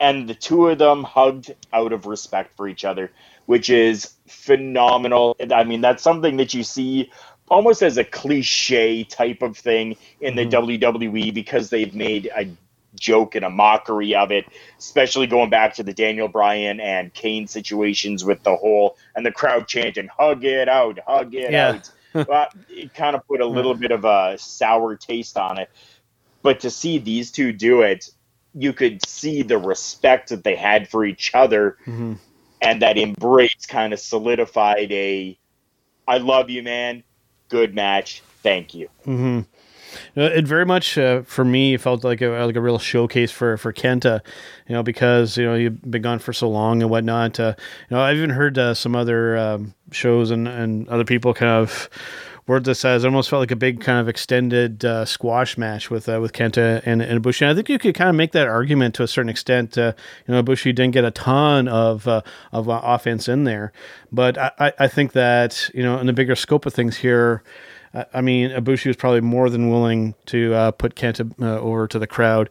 [0.00, 3.12] and the two of them hugged out of respect for each other,
[3.46, 5.36] which is phenomenal.
[5.52, 7.12] I mean, that's something that you see
[7.50, 10.70] almost as a cliche type of thing in the mm-hmm.
[10.70, 12.48] WWE because they've made a
[12.94, 14.46] joke and a mockery of it,
[14.78, 19.30] especially going back to the Daniel Bryan and Kane situations with the whole and the
[19.30, 21.80] crowd chanting "Hug it out, hug it Yeah.
[22.14, 25.70] out." well, it kind of put a little bit of a sour taste on it.
[26.42, 28.10] But to see these two do it,
[28.54, 32.18] you could see the respect that they had for each other, Mhm.
[32.60, 35.38] and that embrace kind of solidified a
[36.08, 37.02] "I love you, man.
[37.48, 38.22] Good match.
[38.42, 39.40] Thank you." hmm
[40.14, 43.72] It very much uh, for me felt like a like a real showcase for for
[43.72, 44.20] Kenta,
[44.68, 47.40] you know, because you know you've been gone for so long and whatnot.
[47.40, 47.54] Uh,
[47.88, 51.50] you know, I've even heard uh, some other um, shows and and other people kind
[51.50, 51.88] of
[52.50, 56.08] word as it almost felt like a big kind of extended uh, squash match with
[56.08, 57.42] uh, with Kenta and, and Ibushi.
[57.42, 59.78] And I think you could kind of make that argument to a certain extent.
[59.78, 59.92] Uh,
[60.26, 63.72] you know, Ibushi didn't get a ton of uh, of uh, offense in there,
[64.10, 67.42] but I, I- think that you know in the bigger scope of things here.
[68.12, 71.98] I- mean, Ibushi was probably more than willing to uh, put Kenta uh, over to
[71.98, 72.48] the crowd,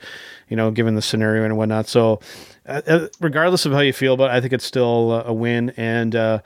[0.49, 1.88] you know, given the scenario and whatnot.
[1.88, 2.19] So,
[2.65, 5.69] uh, uh, regardless of how you feel about, it, I think it's still a win.
[5.77, 6.41] And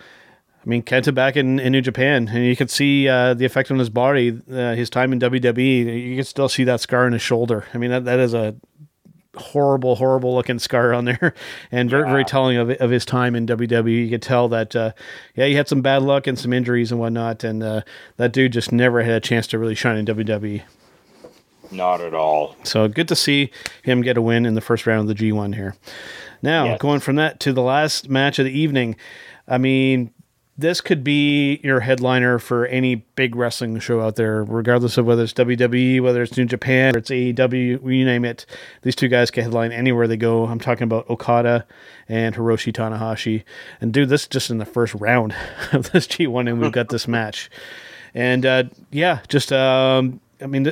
[0.66, 3.70] I mean, Kenta back in, in New Japan, and you could see uh, the effect
[3.70, 4.40] on his body.
[4.50, 7.66] Uh, his time in WWE, you can still see that scar on his shoulder.
[7.74, 8.56] I mean, that that is a
[9.36, 11.34] horrible, horrible looking scar on there,
[11.72, 14.06] and very, very telling of of his time in WWE.
[14.06, 14.94] You could tell that, uh,
[15.36, 17.82] yeah, he had some bad luck and some injuries and whatnot, and uh,
[18.16, 20.62] that dude just never had a chance to really shine in WWE.
[21.72, 22.56] Not at all.
[22.64, 23.50] So good to see
[23.82, 25.76] him get a win in the first round of the G1 here.
[26.42, 26.80] Now, Yes.
[26.80, 28.96] going from that to the last match of the evening,
[29.48, 30.12] I mean,
[30.58, 35.24] this could be your headliner for any big wrestling show out there, regardless of whether
[35.24, 38.46] it's WWE, whether it's New Japan, or it's AEW, you name it.
[38.84, 40.46] These two guys can headline anywhere they go.
[40.46, 41.66] I'm talking about Okada
[42.08, 43.44] and Hiroshi Tanahashi.
[43.82, 45.36] And dude, this is just in the first round
[45.72, 47.50] of this G1, and we've got this match.
[48.14, 50.72] And uh, yeah, just um, I mean,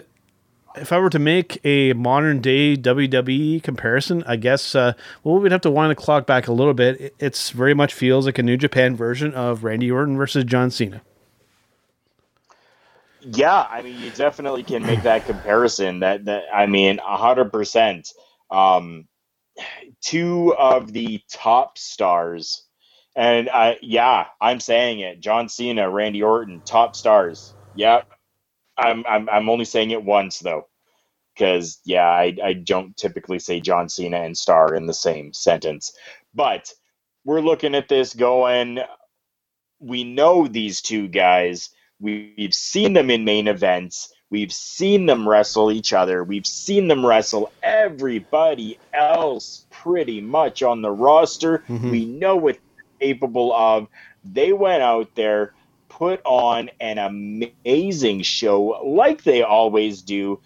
[0.76, 5.52] if I were to make a modern day WWE comparison, I guess uh, well we'd
[5.52, 7.00] have to wind the clock back a little bit.
[7.02, 10.72] It- It's very much feels like a New Japan version of Randy Orton versus John
[10.72, 11.02] Cena.
[13.22, 16.00] Yeah, I mean, you definitely can make that comparison.
[16.00, 18.10] That that I mean, hundred percent.
[18.50, 19.08] Um,
[20.02, 22.66] two of the top stars,
[23.16, 25.20] and I yeah, I'm saying it.
[25.20, 27.54] John Cena, Randy Orton, top stars.
[27.76, 28.10] Yep.
[28.82, 30.67] I'm I'm I'm only saying it once though,
[31.36, 35.94] because yeah, I I don't typically say John Cena and star in the same sentence,
[36.34, 36.72] but
[37.26, 38.80] we're looking at this going.
[39.80, 41.70] We know these two guys.
[42.00, 44.13] We've seen them in main events.
[44.30, 46.24] We've seen them wrestle each other.
[46.24, 51.65] We've seen them wrestle everybody else pretty much on the roster.
[51.70, 51.91] Mhm.
[51.91, 52.58] We know what
[53.02, 53.88] they're capable of.
[54.24, 55.54] They went out there,
[56.02, 60.40] put on an amazing show like they always do.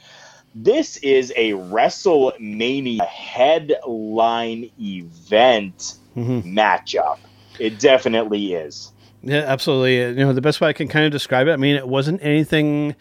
[0.53, 7.19] This is a WrestleMania headline event hmm matchup.
[7.57, 8.91] It definitely is.
[9.23, 9.97] Yeah, absolutely.
[9.97, 12.21] You know, the best way I can kind of describe it, I mean, it wasn't
[12.21, 12.93] anything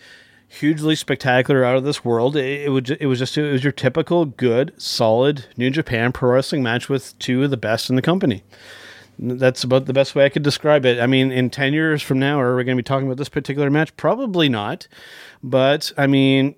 [0.46, 2.36] hugely spectacular out of this world.
[2.36, 6.12] It, it was ju- it was just it was your typical good, solid New Japan
[6.12, 8.44] pro wrestling match with two of the best in the company.
[9.18, 11.00] That's about the best way I could describe it.
[11.00, 13.28] I mean, in 10 years from now, are we going to be talking about this
[13.28, 13.96] particular match?
[13.96, 14.88] Probably not.
[15.42, 16.54] But, I mean,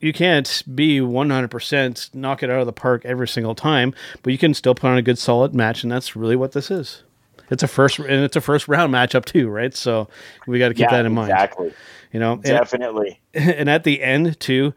[0.00, 4.38] you can't be 100% knock it out of the park every single time, but you
[4.38, 7.02] can still put on a good, solid match, and that's really what this is.
[7.50, 9.74] It's a first, and it's a first round matchup too, right?
[9.74, 10.08] So
[10.46, 11.30] we got to keep yeah, that in mind.
[11.30, 11.72] Exactly.
[12.12, 13.20] You know, and, Definitely.
[13.34, 14.74] and at the end too,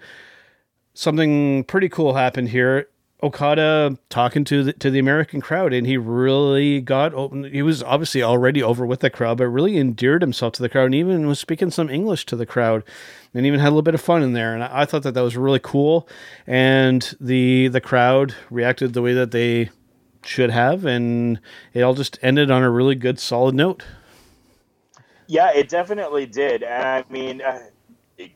[0.93, 2.87] something pretty cool happened here.
[3.23, 7.45] Okada talking to the to the American crowd, and he really got open.
[7.45, 10.85] He was obviously already over with the crowd, but really endeared himself to the crowd,
[10.85, 12.83] and even was speaking some English to the crowd,
[13.33, 14.53] and even had a little bit of fun in there.
[14.53, 16.07] And I, I thought that that was really cool.
[16.45, 19.71] And the the crowd reacted the way that they
[20.23, 21.39] should have, and
[21.73, 23.83] it all just ended on a really good, solid note.
[25.25, 26.61] Yeah, it definitely did.
[26.61, 27.59] And I mean, uh,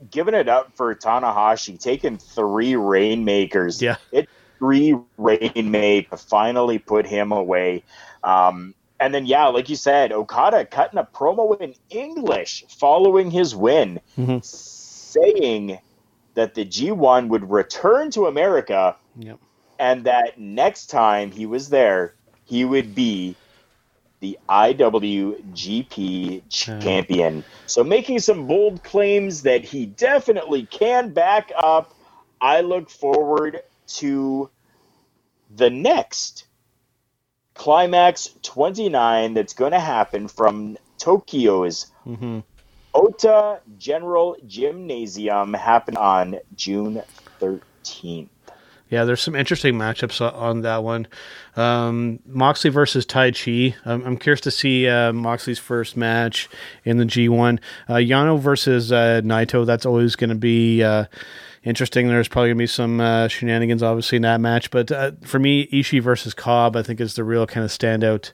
[0.10, 3.82] giving it up for Tanahashi, taking three rainmakers.
[3.82, 3.98] Yeah.
[4.12, 4.28] It
[4.62, 7.84] three rainmake to finally put him away.
[8.24, 13.56] Um, and then, yeah, like you said, Okada cutting a promo in English following his
[13.56, 14.45] win, Mhm.
[14.45, 15.80] saying
[16.36, 19.39] that the G1 would return to America Yep.
[19.80, 22.13] and that next time he was there,
[22.45, 23.36] he would be
[24.19, 27.44] the IWGP champion.
[27.65, 31.96] So making some bold claims that he definitely can back up.
[32.40, 33.62] I look forward
[33.96, 34.50] to
[35.56, 36.45] the next
[37.54, 42.39] Climax 29 that's going to happen from Tokyo's hmm
[42.93, 47.02] Ota General Gymnasium happen on June
[47.39, 48.27] 13th.
[48.89, 51.08] Yeah, there's some interesting matchups on that one.
[51.56, 53.73] Um, Moxley versus Taichi.
[53.85, 56.49] I'm, I'm curious to see uh, Moxley's first match
[56.83, 57.60] in the G1.
[57.87, 59.65] Uh, Yano versus uh, Naito.
[59.65, 61.06] That's always going to be uh,
[61.63, 62.07] interesting.
[62.07, 64.71] There's probably going to be some uh, shenanigans, obviously, in that match.
[64.71, 68.31] But uh, for me, Ishii versus Cobb, I think, is the real kind of standout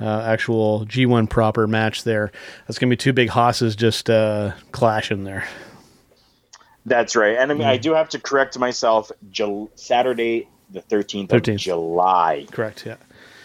[0.00, 2.30] actual G1 proper match there.
[2.66, 4.10] That's going to be two big hosses just
[4.72, 5.46] clashing there.
[6.86, 7.36] That's right.
[7.36, 7.70] And I mean, mm.
[7.70, 9.10] I do have to correct myself.
[9.30, 12.46] Jul- Saturday, the 13th, 13th of July.
[12.52, 12.96] Correct, yeah.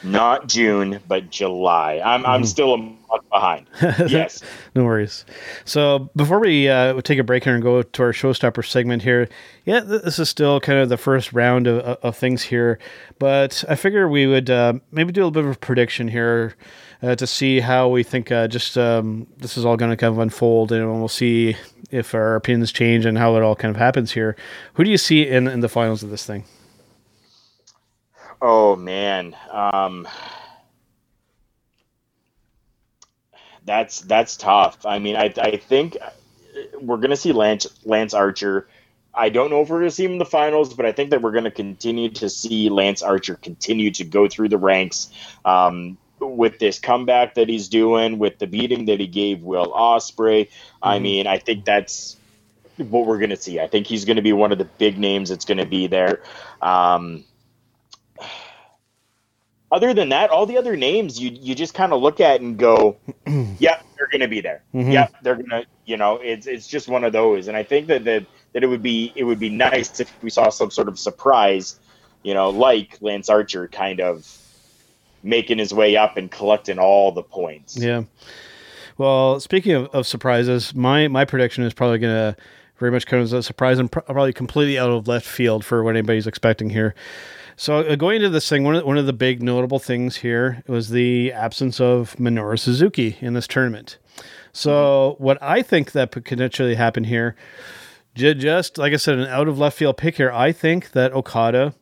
[0.03, 2.01] Not June, but July.
[2.03, 2.25] I'm.
[2.25, 2.45] I'm mm-hmm.
[2.45, 3.67] still a month behind.
[3.81, 4.41] yes.
[4.75, 5.25] no worries.
[5.65, 9.27] So before we uh, take a break here and go to our showstopper segment here,
[9.65, 12.79] yeah, this is still kind of the first round of, of things here.
[13.19, 16.55] But I figure we would uh, maybe do a little bit of a prediction here
[17.03, 20.13] uh, to see how we think uh, just um, this is all going to kind
[20.13, 21.55] of unfold, and we'll see
[21.89, 24.35] if our opinions change and how it all kind of happens here.
[24.75, 26.45] Who do you see in, in the finals of this thing?
[28.41, 30.07] Oh man, um,
[33.65, 34.85] that's that's tough.
[34.85, 35.97] I mean, I I think
[36.81, 38.67] we're gonna see Lance Lance Archer.
[39.13, 41.09] I don't know if we're going to see him in the finals, but I think
[41.09, 45.11] that we're going to continue to see Lance Archer continue to go through the ranks.
[45.43, 50.47] Um, with this comeback that he's doing, with the beating that he gave Will Ospreay,
[50.83, 50.89] Mm-hmm.
[50.89, 52.17] I mean, I think that's
[52.77, 53.59] what we're going to see.
[53.59, 55.87] I think he's going to be one of the big names that's going to be
[55.87, 56.23] there.
[56.61, 57.23] Um,
[59.71, 62.57] other than that, all the other names you you just kind of look at and
[62.57, 62.97] go,
[63.59, 64.63] yeah, they're going to be there.
[64.73, 64.91] Mm-hmm.
[64.91, 67.47] Yeah, they're going to, you know, it's it's just one of those.
[67.47, 70.29] And I think that that that it would be it would be nice if we
[70.29, 71.79] saw some sort of surprise,
[72.23, 74.37] you know, like Lance Archer kind of
[75.23, 77.77] making his way up and collecting all the points.
[77.77, 78.03] Yeah.
[78.97, 82.41] Well, speaking of, of surprises, my my prediction is probably going to
[82.77, 85.95] very much come as a surprise and probably completely out of left field for what
[85.95, 86.95] anybody's expecting here.
[87.61, 90.63] So uh, going into this thing, one of, one of the big notable things here
[90.65, 93.99] was the absence of Minoru Suzuki in this tournament.
[94.51, 97.35] So what I think that could potentially happen here,
[98.15, 100.31] just like I said, an out of left field pick here.
[100.31, 101.75] I think that Okada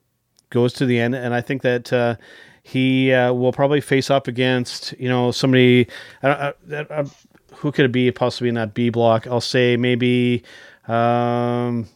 [0.49, 2.17] goes to the end, and I think that uh,
[2.61, 5.87] he uh, will probably face up against you know somebody.
[6.21, 7.05] Uh, uh,
[7.53, 9.27] who could it be possibly in that B block?
[9.27, 10.43] I'll say maybe.
[10.89, 11.87] Um,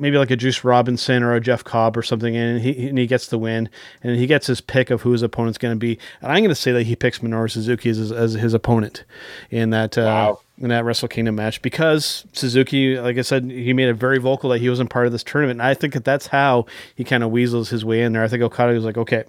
[0.00, 3.06] maybe like a Juice Robinson or a Jeff Cobb or something, and he and he
[3.06, 3.68] gets the win,
[4.02, 5.98] and he gets his pick of who his opponent's going to be.
[6.20, 9.04] And I'm going to say that he picks Minoru Suzuki as, as his opponent
[9.50, 10.40] in that uh, wow.
[10.58, 14.50] in that Wrestle Kingdom match because Suzuki, like I said, he made it very vocal
[14.50, 17.22] that he wasn't part of this tournament, and I think that that's how he kind
[17.22, 18.24] of weasels his way in there.
[18.24, 19.24] I think Okada was like, okay,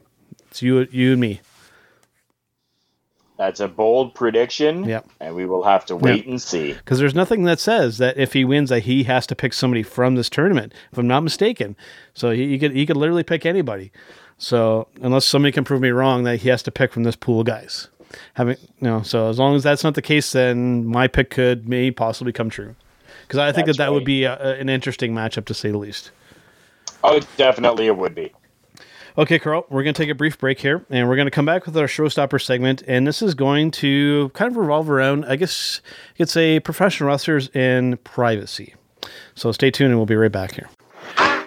[0.49, 1.41] it's you, you and me.
[3.41, 4.83] That's a bold prediction.
[4.83, 5.09] Yep.
[5.19, 6.27] And we will have to wait yep.
[6.27, 6.73] and see.
[6.73, 9.81] Because there's nothing that says that if he wins that he has to pick somebody
[9.81, 11.75] from this tournament, if I'm not mistaken.
[12.13, 13.91] So he, he could he could literally pick anybody.
[14.37, 17.39] So unless somebody can prove me wrong that he has to pick from this pool
[17.39, 17.87] of guys.
[18.35, 21.67] Having you know, so as long as that's not the case, then my pick could
[21.67, 22.75] may possibly come true.
[23.23, 23.95] Because I think that's that that right.
[23.95, 26.11] would be a, an interesting matchup to say the least.
[27.03, 28.33] Oh, definitely it would be.
[29.17, 31.45] Okay, Carl, we're going to take a brief break here and we're going to come
[31.45, 32.81] back with our showstopper segment.
[32.87, 35.81] And this is going to kind of revolve around, I guess
[36.15, 38.73] you could say, professional wrestlers and privacy.
[39.35, 40.69] So stay tuned and we'll be right back here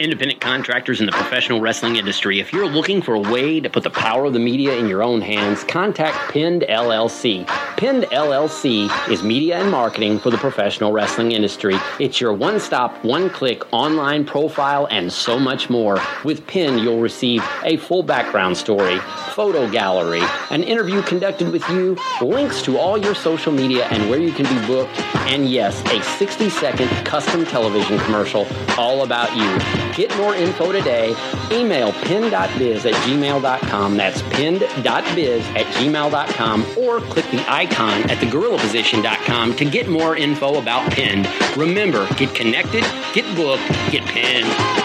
[0.00, 3.82] independent contractors in the professional wrestling industry, if you're looking for a way to put
[3.82, 7.46] the power of the media in your own hands, contact Pinned LLC.
[7.76, 11.76] Pinned LLC is media and marketing for the professional wrestling industry.
[12.00, 16.00] It's your one stop, one click online profile, and so much more.
[16.24, 18.98] With Pinned, you'll receive a full background story,
[19.30, 24.18] photo gallery, an interview conducted with you, links to all your social media and where
[24.18, 28.46] you can be booked, and yes, a 60 second custom television commercial
[28.78, 29.92] all about you.
[29.94, 31.14] Get more info today.
[31.50, 33.96] Email pin.biz at gmail.com.
[33.96, 40.92] That's pin.biz at gmail.com or click the icon at thegorillaposition.com to get more info about
[40.92, 41.28] Pinned.
[41.56, 44.83] Remember, get connected, get booked, get pinned.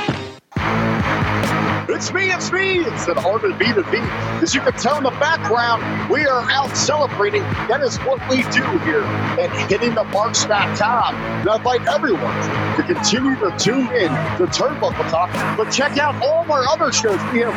[1.92, 2.82] It's me, it's me.
[2.82, 3.16] It's an
[3.58, 3.98] B to B.
[4.44, 7.42] As you can tell in the background, we are out celebrating.
[7.68, 11.16] That is what we do here at hittingthemarks.com.
[11.16, 12.36] And I invite everyone
[12.78, 16.92] to continue to tune in to Turnbuckle Talk, but check out all of our other
[16.92, 17.20] shows.
[17.34, 17.56] We have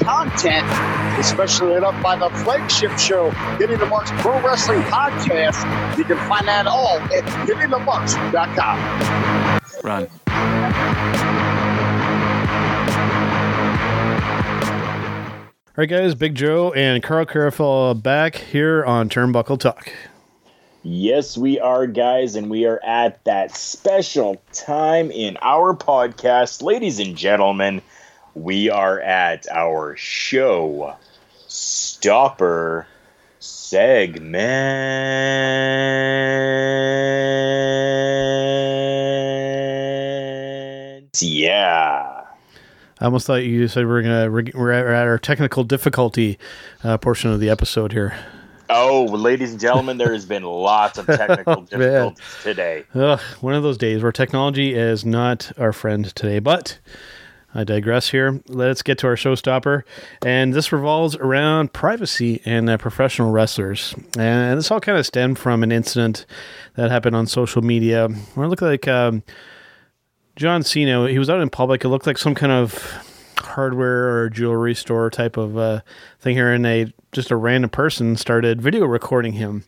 [0.00, 0.66] content,
[1.20, 5.96] especially lit up by the flagship show, Hitting the Marks Pro Wrestling Podcast.
[5.96, 9.60] You can find that all at hittingthemarks.com.
[9.84, 10.08] Run.
[15.78, 19.92] Right, guys, Big Joe and Carl Carafel back here on Turnbuckle Talk.
[20.82, 26.62] Yes, we are, guys, and we are at that special time in our podcast.
[26.62, 27.80] Ladies and gentlemen,
[28.34, 30.94] We are at our show
[31.48, 32.86] stopper
[33.40, 34.36] segment.
[41.20, 41.97] Yeah.
[43.00, 46.38] I almost thought you said we're gonna we're at our technical difficulty
[46.82, 48.16] uh, portion of the episode here.
[48.70, 52.84] Oh, ladies and gentlemen, there has been lots of technical difficulties today.
[52.94, 56.38] Ugh, one of those days where technology is not our friend today.
[56.38, 56.78] But
[57.54, 58.42] I digress here.
[58.46, 59.84] Let's get to our showstopper.
[60.22, 63.94] And this revolves around privacy and uh, professional wrestlers.
[64.18, 66.26] And this all kind of stemmed from an incident
[66.74, 69.22] that happened on social media where it looked like um,
[70.38, 71.84] John Cena, he was out in public.
[71.84, 72.72] It looked like some kind of
[73.38, 75.80] hardware or jewelry store type of uh,
[76.20, 79.64] thing here, and a just a random person started video recording him.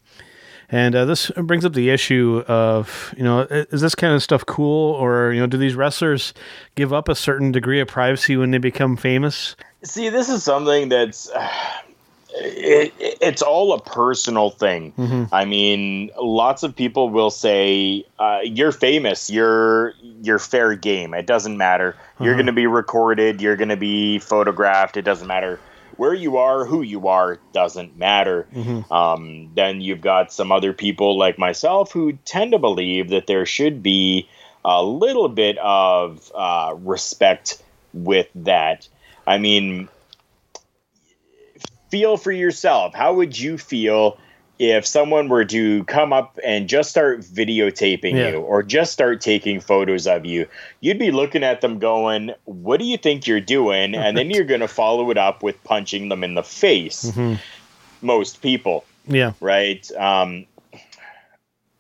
[0.69, 4.47] And uh, this brings up the issue of, you know, is this kind of stuff
[4.47, 6.33] cool, or you know, do these wrestlers
[6.77, 9.57] give up a certain degree of privacy when they become famous?
[9.83, 11.29] See, this is something that's.
[11.31, 11.49] Uh,
[12.35, 14.93] it, it's all a personal thing.
[14.93, 15.35] Mm-hmm.
[15.35, 19.31] I mean, lots of people will say, uh, "You're famous.
[19.31, 21.15] You're you're fair game.
[21.15, 21.97] It doesn't matter.
[21.97, 22.25] Uh-huh.
[22.25, 23.41] You're going to be recorded.
[23.41, 24.97] You're going to be photographed.
[24.97, 25.61] It doesn't matter."
[25.97, 28.47] where you are, who you are, doesn't matter.
[28.55, 28.91] Mm-hmm.
[28.91, 33.45] Um, then you've got some other people like myself who tend to believe that there
[33.45, 34.27] should be
[34.65, 37.63] a little bit of uh, respect
[37.93, 38.89] with that.
[39.27, 39.91] I mean,
[41.91, 42.95] feel for yourself.
[42.95, 44.19] How would you feel
[44.59, 48.31] if someone were to come up and just start videotaping yeah.
[48.31, 50.47] you or just start taking photos of you,
[50.81, 53.95] you'd be looking at them going, What do you think you're doing?
[53.95, 57.07] And then you're going to follow it up with punching them in the face.
[57.07, 57.35] Mm-hmm.
[58.03, 58.85] Most people.
[59.07, 59.33] Yeah.
[59.41, 59.91] Right.
[59.93, 60.47] Um,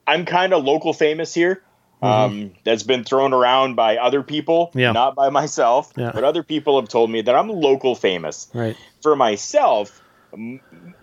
[0.06, 1.62] I'm kind of local famous here.
[2.02, 2.06] Mm-hmm.
[2.06, 4.92] Um, that's been thrown around by other people, yeah.
[4.92, 6.12] not by myself, yeah.
[6.14, 8.48] but other people have told me that I'm local famous.
[8.54, 8.76] Right.
[9.02, 10.02] For myself,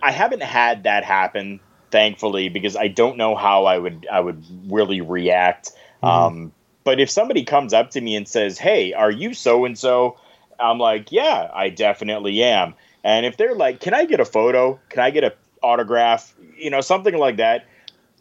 [0.02, 4.44] I haven't had that happen thankfully, because I don't know how I would I would
[4.70, 5.70] really react.
[6.02, 6.06] Mm-hmm.
[6.06, 6.52] Um,
[6.84, 10.16] but if somebody comes up to me and says, "Hey, are you so and so?"
[10.58, 12.74] I'm like, "Yeah, I definitely am."
[13.04, 14.78] And if they're like, "Can I get a photo?
[14.88, 17.66] Can I get a autograph?" You know, something like that.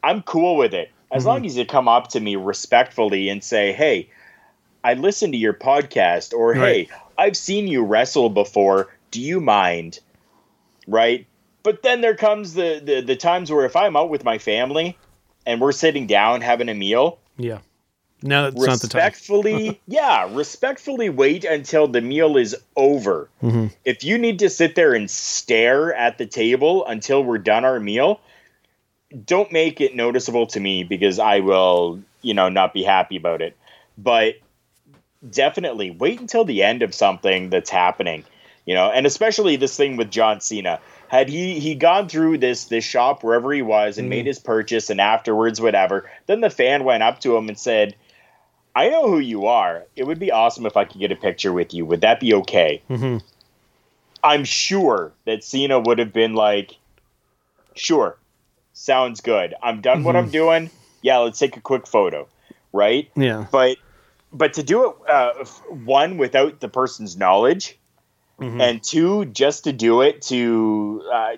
[0.03, 1.27] I'm cool with it as mm-hmm.
[1.27, 4.09] long as you come up to me respectfully and say, "Hey,
[4.83, 6.89] I listened to your podcast," or right.
[6.89, 8.93] "Hey, I've seen you wrestle before.
[9.11, 9.99] Do you mind?"
[10.87, 11.27] Right?
[11.63, 14.97] But then there comes the, the the times where if I'm out with my family
[15.45, 17.59] and we're sitting down having a meal, yeah.
[18.23, 18.99] No, it's not the time.
[18.99, 23.29] Respectfully, yeah, respectfully wait until the meal is over.
[23.43, 23.67] Mm-hmm.
[23.85, 27.79] If you need to sit there and stare at the table until we're done our
[27.79, 28.19] meal,
[29.25, 33.41] don't make it noticeable to me because I will, you know, not be happy about
[33.41, 33.55] it.
[33.97, 34.35] But
[35.29, 38.23] definitely wait until the end of something that's happening,
[38.65, 42.65] you know, and especially this thing with John Cena had he he gone through this
[42.65, 44.11] this shop wherever he was and mm.
[44.11, 47.95] made his purchase and afterwards whatever then the fan went up to him and said
[48.75, 51.53] i know who you are it would be awesome if i could get a picture
[51.53, 53.17] with you would that be okay mm-hmm.
[54.23, 56.75] i'm sure that cena would have been like
[57.75, 58.17] sure
[58.77, 60.05] sounds good i'm done mm-hmm.
[60.05, 60.31] what i'm mm-hmm.
[60.31, 60.69] doing
[61.01, 62.27] yeah let's take a quick photo
[62.73, 63.77] right yeah but
[64.31, 67.77] but to do it uh, one without the person's knowledge
[68.39, 68.61] mm-hmm.
[68.61, 71.35] and two, just to do it to uh,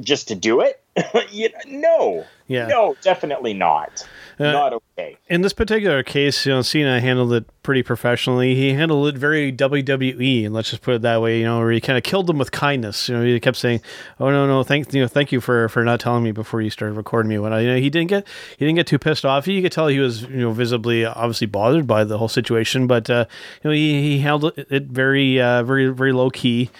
[0.00, 0.82] just to do it.
[1.30, 4.06] you no, yeah, no, definitely not.
[4.40, 5.18] Uh, not okay.
[5.28, 8.54] In this particular case, you know, Cena handled it pretty professionally.
[8.54, 11.40] He handled it very WWE, and let's just put it that way.
[11.40, 13.10] You know, where he kind of killed them with kindness.
[13.10, 13.82] You know, he kept saying,
[14.18, 16.70] "Oh no, no, thank you know, thank you for for not telling me before you
[16.70, 18.26] started recording me." When I, you know, he didn't get
[18.56, 19.46] he didn't get too pissed off.
[19.46, 23.10] You could tell he was you know visibly obviously bothered by the whole situation, but
[23.10, 23.26] uh,
[23.62, 26.70] you know, he he handled it very uh, very very low key.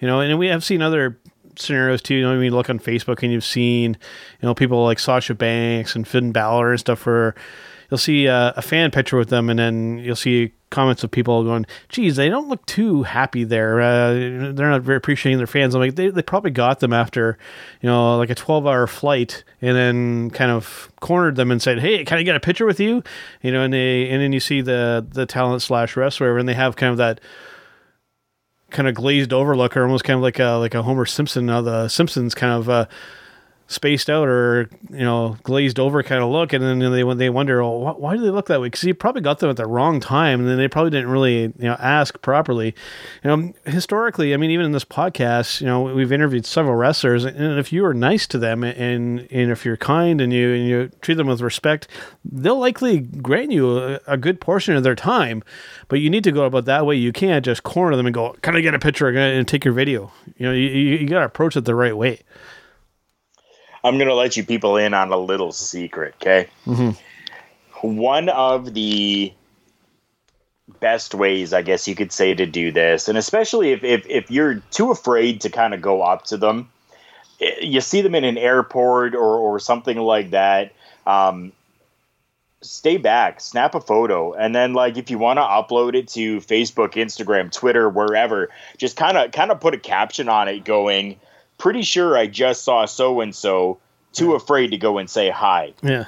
[0.00, 1.16] You know, and we have seen other
[1.56, 2.14] scenarios too.
[2.14, 3.96] You know, I mean, look on Facebook and you've seen,
[4.40, 7.34] you know, people like Sasha Banks and Finn Balor and stuff where
[7.90, 11.44] you'll see a, a fan picture with them and then you'll see comments of people
[11.44, 13.80] going, geez, they don't look too happy there.
[13.80, 14.12] Uh,
[14.52, 15.74] they're not very appreciating their fans.
[15.74, 17.38] I'm like, they, they probably got them after,
[17.80, 21.78] you know, like a 12 hour flight and then kind of cornered them and said,
[21.78, 23.02] Hey, can I get a picture with you?
[23.42, 26.54] You know, and they, and then you see the, the talent slash wrestler and they
[26.54, 27.20] have kind of that,
[28.74, 31.48] kind of glazed over look, or almost kind of like a like a Homer Simpson
[31.48, 32.86] of the Simpsons kind of uh,
[33.66, 37.30] spaced out or you know glazed over kind of look, and then they when they
[37.30, 38.66] wonder, oh, why, why do they look that way?
[38.66, 41.42] Because you probably got them at the wrong time, and then they probably didn't really
[41.42, 42.74] you know ask properly.
[43.22, 47.24] You know, historically, I mean, even in this podcast, you know, we've interviewed several wrestlers,
[47.24, 50.68] and if you are nice to them, and and if you're kind and you and
[50.68, 51.88] you treat them with respect,
[52.24, 55.42] they'll likely grant you a, a good portion of their time.
[55.88, 56.96] But you need to go about that way.
[56.96, 59.74] You can't just corner them and go, "Can I get a picture and take your
[59.74, 62.20] video?" You know, you, you, you got to approach it the right way.
[63.84, 66.48] I'm going to let you people in on a little secret, okay?
[66.66, 67.96] Mm-hmm.
[67.96, 69.32] One of the
[70.80, 74.30] best ways, I guess you could say, to do this, and especially if, if, if
[74.30, 76.70] you're too afraid to kind of go up to them,
[77.42, 80.72] eh, you see them in an airport or, or something like that.
[81.06, 81.52] Um,
[82.62, 86.38] stay back, snap a photo, and then like if you want to upload it to
[86.38, 91.20] Facebook, Instagram, Twitter, wherever, just kind of kind of put a caption on it going
[91.64, 93.78] pretty sure I just saw so and so,
[94.12, 95.72] too afraid to go and say hi.
[95.82, 96.04] Yeah.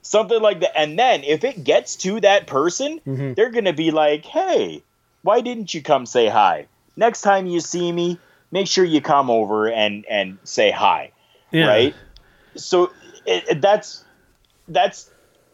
[0.00, 0.78] Something like that.
[0.78, 3.34] And then if it gets to that person, mm-hmm.
[3.34, 4.82] they're going to be like, hey,
[5.20, 6.68] why didn't you come say hi?
[6.96, 8.18] Next time you see me,
[8.50, 11.12] make sure you come over and, and say hi.
[11.50, 11.66] Yeah.
[11.66, 11.94] Right?
[12.54, 12.90] So
[13.26, 14.02] it, it, that's
[14.68, 15.10] that's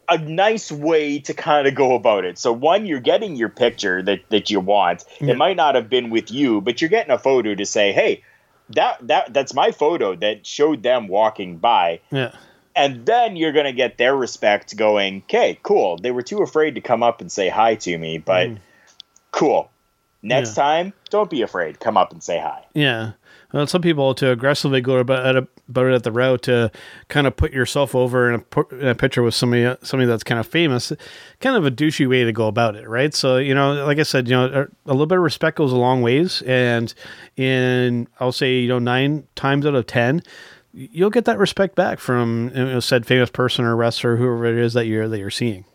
[0.07, 2.37] a nice way to kind of go about it.
[2.37, 5.03] So one, you're getting your picture that, that you want.
[5.19, 5.31] Yeah.
[5.31, 8.23] It might not have been with you, but you're getting a photo to say, hey,
[8.69, 12.01] that that that's my photo that showed them walking by.
[12.11, 12.31] Yeah.
[12.75, 15.97] And then you're gonna get their respect going, okay, cool.
[15.97, 18.57] They were too afraid to come up and say hi to me, but mm.
[19.31, 19.69] cool.
[20.21, 20.63] Next yeah.
[20.63, 21.79] time, don't be afraid.
[21.79, 22.65] Come up and say hi.
[22.73, 23.11] Yeah.
[23.53, 26.71] Well, some people to aggressively go about it, about it at the row to
[27.07, 30.39] kind of put yourself over in a, in a, picture with somebody somebody that's kind
[30.39, 30.91] of famous,
[31.39, 33.13] kind of a douchey way to go about it, right?
[33.13, 35.77] So you know, like I said, you know, a little bit of respect goes a
[35.77, 36.93] long ways, and
[37.35, 40.21] in I'll say you know nine times out of ten,
[40.73, 44.57] you'll get that respect back from you know, said famous person or wrestler, whoever it
[44.57, 45.65] is that you're that you're seeing.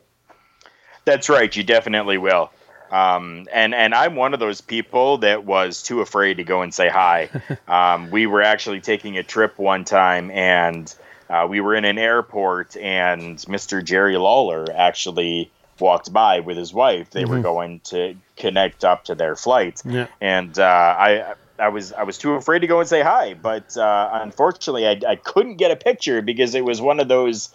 [1.05, 1.55] That's right.
[1.55, 2.51] You definitely will.
[2.91, 6.75] Um, and and I'm one of those people that was too afraid to go and
[6.75, 7.29] say hi.
[7.69, 10.93] Um, we were actually taking a trip one time, and
[11.29, 13.85] uh, we were in an airport, and Mr.
[13.85, 17.11] Jerry Lawler actually walked by with his wife.
[17.11, 17.33] They mm-hmm.
[17.33, 20.09] were going to connect up to their flight, yeah.
[20.21, 20.65] and uh,
[20.99, 21.35] I.
[21.59, 24.99] I was I was too afraid to go and say hi, but uh, unfortunately I,
[25.07, 27.51] I couldn't get a picture because it was one of those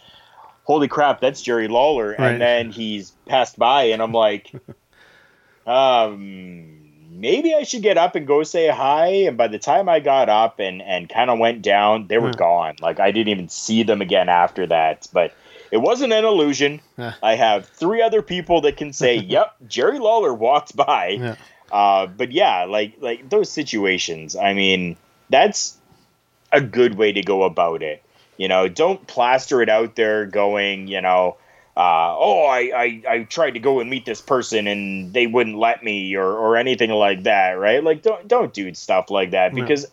[0.66, 2.16] holy crap, that's Jerry Lawler.
[2.20, 2.34] Right.
[2.34, 4.52] And then he's passed by, and I'm like,
[5.66, 6.76] um,
[7.09, 9.07] maybe I should get up and go say hi.
[9.07, 12.30] And by the time I got up and, and kind of went down, they were
[12.30, 12.38] hmm.
[12.38, 12.76] gone.
[12.80, 15.07] Like I didn't even see them again after that.
[15.11, 15.34] But
[15.72, 16.82] it wasn't an illusion.
[16.97, 21.36] I have three other people that can say, "Yep, Jerry Lawler walked by." Yeah.
[21.72, 24.36] Uh, but yeah, like like those situations.
[24.36, 24.97] I mean,
[25.30, 25.78] that's
[26.51, 28.03] a good way to go about it.
[28.38, 31.38] You know, don't plaster it out there going, you know,
[31.78, 35.58] uh, oh, I, I, I tried to go and meet this person and they wouldn't
[35.58, 37.84] let me or, or anything like that, right?
[37.84, 39.90] Like, don't, don't do stuff like that because no.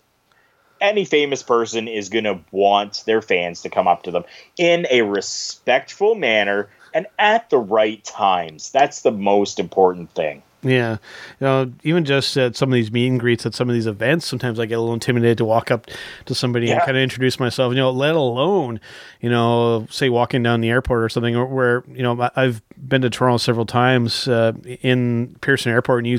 [0.81, 4.25] any famous person is going to want their fans to come up to them
[4.57, 8.71] in a respectful manner and at the right times.
[8.71, 10.45] That's the most important thing.
[10.65, 10.99] Yeah,
[11.41, 13.89] you know, even just at some of these meet and greets at some of these
[13.89, 15.89] events, sometimes I get a little intimidated to walk up
[16.27, 16.75] to somebody yeah.
[16.75, 17.73] and kind of introduce myself.
[17.73, 18.79] You know, let alone,
[19.21, 23.11] you know, say walking down the airport or something, where you know I've been to
[23.11, 24.53] Toronto several times uh,
[24.83, 26.19] in Pearson Airport, and you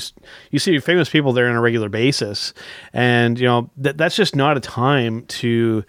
[0.52, 2.54] you see famous people there on a regular basis,
[2.92, 5.86] and you know that that's just not a time to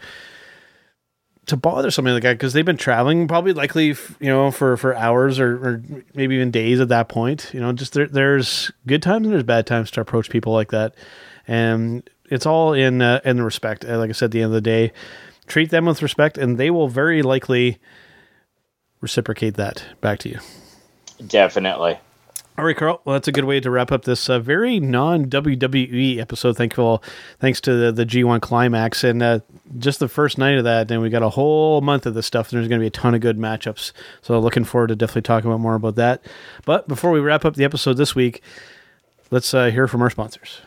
[1.47, 4.95] to bother somebody like that because they've been traveling probably likely you know for for
[4.95, 5.82] hours or, or
[6.14, 9.42] maybe even days at that point you know just there, there's good times and there's
[9.45, 10.95] bad times to approach people like that.
[11.47, 14.53] And it's all in uh, in the respect like i said at the end of
[14.53, 14.92] the day
[15.47, 17.78] treat them with respect and they will very likely
[19.03, 20.38] reciprocate that back to you.
[21.26, 21.99] Definitely
[22.57, 23.00] all right, Carl.
[23.05, 26.57] Well, that's a good way to wrap up this uh, very non WWE episode.
[26.57, 27.02] Thank you all.
[27.40, 29.02] Thanks to the, the G1 Climax.
[29.02, 29.40] And uh,
[29.78, 32.52] just the first night of that, and we got a whole month of this stuff.
[32.52, 33.90] And there's going to be a ton of good matchups.
[34.22, 36.24] So looking forward to definitely talking about more about that.
[36.64, 38.40] But before we wrap up the episode this week,
[39.32, 40.61] let's uh, hear from our sponsors.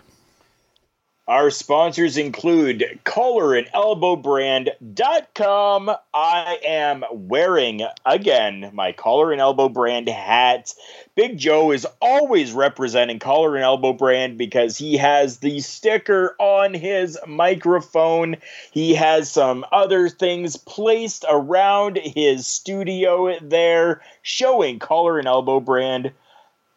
[1.27, 5.91] Our sponsors include collar and elbow collarandelbowbrand.com.
[6.13, 10.73] I am wearing again my collar and elbow brand hat.
[11.15, 16.73] Big Joe is always representing collar and elbow brand because he has the sticker on
[16.73, 18.37] his microphone.
[18.71, 26.13] He has some other things placed around his studio there showing collar and elbow brand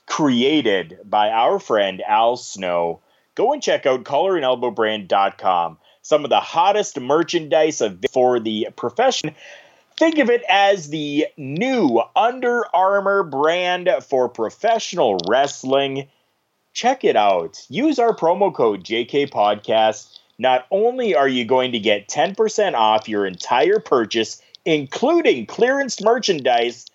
[0.06, 3.00] created by our friend Al Snow
[3.34, 5.78] go and check out collarandelbowbrand.com.
[6.02, 9.34] some of the hottest merchandise for the profession.
[9.96, 16.08] Think of it as the new Under Armour brand for professional wrestling.
[16.72, 17.64] Check it out.
[17.68, 20.18] Use our promo code JK Podcast.
[20.38, 26.86] Not only are you going to get 10% off your entire purchase, including clearance merchandise,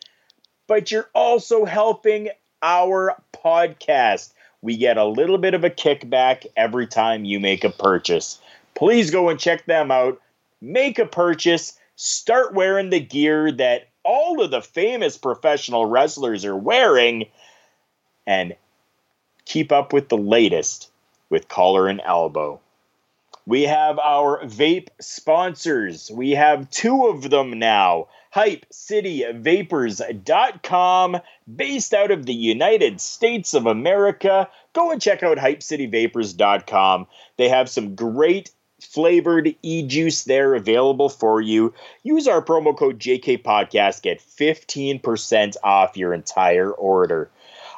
[0.66, 2.30] but you're also helping
[2.64, 4.34] our podcast.
[4.66, 8.40] We get a little bit of a kickback every time you make a purchase.
[8.74, 10.20] Please go and check them out.
[10.60, 11.78] Make a purchase.
[11.98, 17.28] Start wearing the gear that all of the famous professional wrestlers are wearing.
[18.26, 18.56] And
[19.46, 20.90] keep up with the latest
[21.30, 22.60] with Collar and Elbow.
[23.46, 26.10] We have our vape sponsors.
[26.10, 28.08] We have two of them now.
[28.36, 31.18] HypeCityVapors.com,
[31.56, 34.50] based out of the United States of America.
[34.74, 37.08] Go and check out HypeCityVapors.com.
[37.38, 41.74] They have some great flavored e-juice there available for you.
[42.04, 47.32] Use our promo code JK Podcast, get 15% off your entire order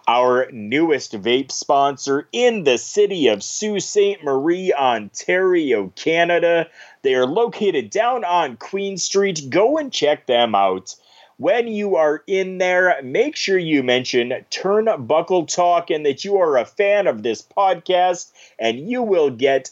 [0.07, 4.23] our newest vape sponsor in the city of Sault Ste.
[4.23, 6.67] Marie, Ontario, Canada.
[7.01, 9.49] They are located down on Queen Street.
[9.49, 10.95] Go and check them out.
[11.35, 16.57] When you are in there, make sure you mention Turnbuckle Talk and that you are
[16.57, 19.69] a fan of this podcast, and you will get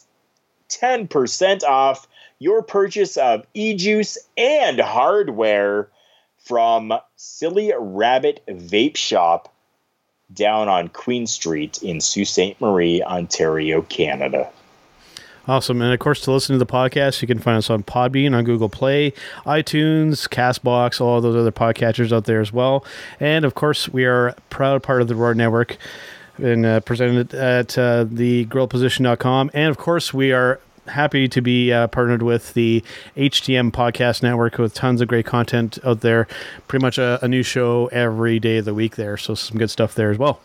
[0.68, 2.06] 10% off
[2.38, 5.88] your purchase of e juice and hardware
[6.38, 9.52] from Silly Rabbit Vape Shop
[10.32, 12.60] down on Queen Street in Sault Ste.
[12.60, 14.50] Marie, Ontario, Canada.
[15.48, 15.80] Awesome.
[15.80, 18.42] And of course, to listen to the podcast, you can find us on Podbean, on
[18.42, 19.12] Google Play,
[19.44, 22.84] iTunes, Castbox, all those other podcatchers out there as well.
[23.20, 25.76] And of course, we are a proud part of the Roar Network
[26.38, 29.50] and uh, presented at uh, thegorillaposition.com.
[29.54, 32.82] And of course, we are happy to be uh, partnered with the
[33.16, 36.26] HTM Podcast Network with tons of great content out there.
[36.68, 39.16] Pretty much a, a new show every day of the week there.
[39.16, 40.40] So some good stuff there as well.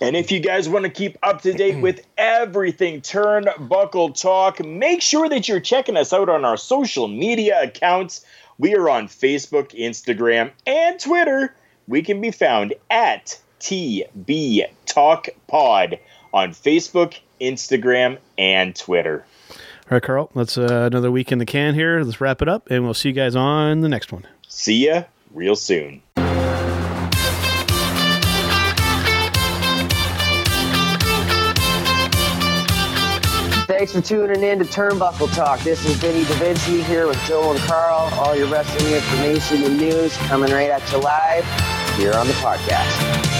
[0.00, 5.00] And if you guys want to keep up to date with everything Turnbuckle Talk, make
[5.00, 8.24] sure that you're checking us out on our social media accounts.
[8.58, 11.54] We are on Facebook, Instagram, and Twitter.
[11.88, 15.98] We can be found at TB Talk Pod
[16.32, 19.24] on Facebook, Instagram, and Twitter.
[19.50, 19.58] All
[19.90, 22.00] right, Carl, let's uh, another week in the can here.
[22.02, 24.26] Let's wrap it up, and we'll see you guys on the next one.
[24.48, 26.02] See ya real soon.
[33.66, 35.60] Thanks for tuning in to Turnbuckle Talk.
[35.60, 38.08] This is Vinny DaVinci here with Joe and Carl.
[38.14, 41.44] All your wrestling information and news coming right at you live
[41.96, 43.35] here on the podcast.